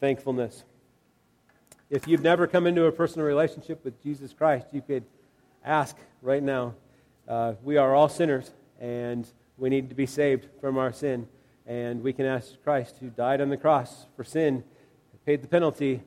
thankfulness. 0.00 0.64
If 1.90 2.06
you've 2.06 2.22
never 2.22 2.46
come 2.46 2.66
into 2.66 2.84
a 2.84 2.92
personal 2.92 3.26
relationship 3.26 3.82
with 3.84 4.02
Jesus 4.02 4.34
Christ, 4.34 4.66
you 4.72 4.82
could 4.82 5.04
ask 5.64 5.96
right 6.20 6.42
now. 6.42 6.74
Uh, 7.26 7.54
we 7.62 7.76
are 7.76 7.94
all 7.94 8.08
sinners, 8.08 8.50
and 8.80 9.26
we 9.56 9.70
need 9.70 9.88
to 9.88 9.94
be 9.94 10.06
saved 10.06 10.46
from 10.60 10.76
our 10.76 10.92
sin. 10.92 11.28
And 11.66 12.02
we 12.02 12.12
can 12.12 12.26
ask 12.26 12.62
Christ, 12.62 12.96
who 13.00 13.08
died 13.08 13.40
on 13.40 13.50
the 13.50 13.56
cross 13.56 14.06
for 14.16 14.24
sin, 14.24 14.64
paid 15.26 15.42
the 15.42 15.48
penalty, 15.48 16.02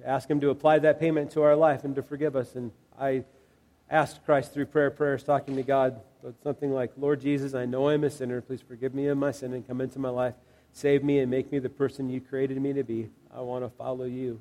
to 0.00 0.08
ask 0.08 0.28
Him 0.28 0.40
to 0.40 0.50
apply 0.50 0.80
that 0.80 0.98
payment 0.98 1.30
to 1.32 1.42
our 1.42 1.54
life 1.54 1.84
and 1.84 1.94
to 1.94 2.02
forgive 2.02 2.34
us. 2.34 2.54
And 2.54 2.72
I 2.98 3.24
asked 3.90 4.24
Christ 4.24 4.52
through 4.52 4.66
prayer, 4.66 4.90
prayers, 4.90 5.22
talking 5.22 5.54
to 5.56 5.62
God, 5.62 6.00
something 6.42 6.72
like, 6.72 6.92
Lord 6.96 7.20
Jesus, 7.20 7.54
I 7.54 7.66
know 7.66 7.88
I'm 7.88 8.04
a 8.04 8.10
sinner. 8.10 8.40
Please 8.40 8.62
forgive 8.66 8.94
me 8.94 9.08
of 9.08 9.18
my 9.18 9.30
sin 9.30 9.52
and 9.52 9.66
come 9.66 9.80
into 9.80 9.98
my 9.98 10.08
life. 10.08 10.34
Save 10.72 11.04
me 11.04 11.18
and 11.18 11.30
make 11.30 11.52
me 11.52 11.58
the 11.58 11.68
person 11.68 12.08
you 12.08 12.20
created 12.20 12.60
me 12.60 12.72
to 12.72 12.82
be. 12.82 13.08
I 13.34 13.40
want 13.40 13.64
to 13.64 13.70
follow 13.70 14.04
you. 14.04 14.40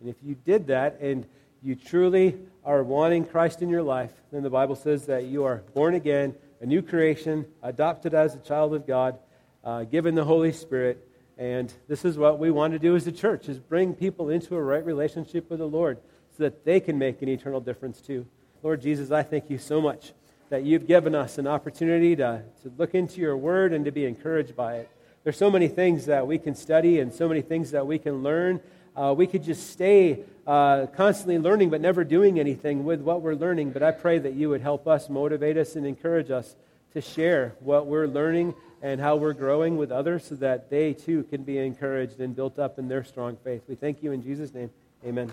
And 0.00 0.08
if 0.08 0.16
you 0.22 0.34
did 0.34 0.68
that 0.68 1.00
and 1.00 1.26
you 1.62 1.74
truly 1.74 2.36
are 2.64 2.82
wanting 2.82 3.24
Christ 3.24 3.62
in 3.62 3.68
your 3.68 3.82
life, 3.82 4.12
then 4.32 4.42
the 4.42 4.50
Bible 4.50 4.76
says 4.76 5.06
that 5.06 5.24
you 5.24 5.44
are 5.44 5.62
born 5.74 5.94
again, 5.94 6.34
a 6.60 6.66
new 6.66 6.82
creation, 6.82 7.46
adopted 7.62 8.14
as 8.14 8.34
a 8.34 8.38
child 8.38 8.74
of 8.74 8.86
God, 8.86 9.18
uh, 9.64 9.84
given 9.84 10.14
the 10.14 10.24
Holy 10.24 10.52
Spirit. 10.52 11.06
And 11.36 11.72
this 11.88 12.04
is 12.04 12.16
what 12.18 12.38
we 12.38 12.50
want 12.50 12.72
to 12.72 12.78
do 12.78 12.96
as 12.96 13.06
a 13.06 13.12
church, 13.12 13.48
is 13.48 13.58
bring 13.58 13.94
people 13.94 14.30
into 14.30 14.56
a 14.56 14.62
right 14.62 14.84
relationship 14.84 15.50
with 15.50 15.58
the 15.58 15.68
Lord 15.68 15.98
so 16.36 16.44
that 16.44 16.64
they 16.64 16.80
can 16.80 16.98
make 16.98 17.22
an 17.22 17.28
eternal 17.28 17.60
difference 17.60 18.00
too. 18.00 18.26
Lord 18.62 18.80
Jesus, 18.80 19.10
I 19.10 19.22
thank 19.22 19.50
you 19.50 19.58
so 19.58 19.80
much 19.80 20.12
that 20.50 20.64
you've 20.64 20.86
given 20.86 21.14
us 21.14 21.38
an 21.38 21.46
opportunity 21.46 22.16
to, 22.16 22.42
to 22.62 22.72
look 22.78 22.94
into 22.94 23.20
your 23.20 23.36
word 23.36 23.72
and 23.72 23.84
to 23.84 23.90
be 23.90 24.04
encouraged 24.04 24.56
by 24.56 24.76
it. 24.76 24.90
There's 25.24 25.36
so 25.36 25.50
many 25.50 25.68
things 25.68 26.06
that 26.06 26.26
we 26.26 26.38
can 26.38 26.54
study 26.54 27.00
and 27.00 27.12
so 27.12 27.28
many 27.28 27.42
things 27.42 27.72
that 27.72 27.86
we 27.86 27.98
can 27.98 28.22
learn 28.22 28.60
uh, 28.98 29.12
we 29.12 29.28
could 29.28 29.44
just 29.44 29.70
stay 29.70 30.24
uh, 30.44 30.86
constantly 30.86 31.38
learning 31.38 31.70
but 31.70 31.80
never 31.80 32.02
doing 32.02 32.40
anything 32.40 32.84
with 32.84 33.00
what 33.00 33.22
we're 33.22 33.34
learning. 33.34 33.70
But 33.70 33.82
I 33.84 33.92
pray 33.92 34.18
that 34.18 34.34
you 34.34 34.48
would 34.48 34.60
help 34.60 34.88
us, 34.88 35.08
motivate 35.08 35.56
us, 35.56 35.76
and 35.76 35.86
encourage 35.86 36.32
us 36.32 36.56
to 36.94 37.00
share 37.00 37.54
what 37.60 37.86
we're 37.86 38.08
learning 38.08 38.54
and 38.82 39.00
how 39.00 39.14
we're 39.14 39.34
growing 39.34 39.76
with 39.76 39.92
others 39.92 40.24
so 40.24 40.34
that 40.36 40.68
they 40.68 40.94
too 40.94 41.22
can 41.24 41.44
be 41.44 41.58
encouraged 41.58 42.18
and 42.18 42.34
built 42.34 42.58
up 42.58 42.78
in 42.78 42.88
their 42.88 43.04
strong 43.04 43.36
faith. 43.44 43.62
We 43.68 43.76
thank 43.76 44.02
you 44.02 44.10
in 44.10 44.22
Jesus' 44.22 44.52
name. 44.52 44.70
Amen. 45.06 45.32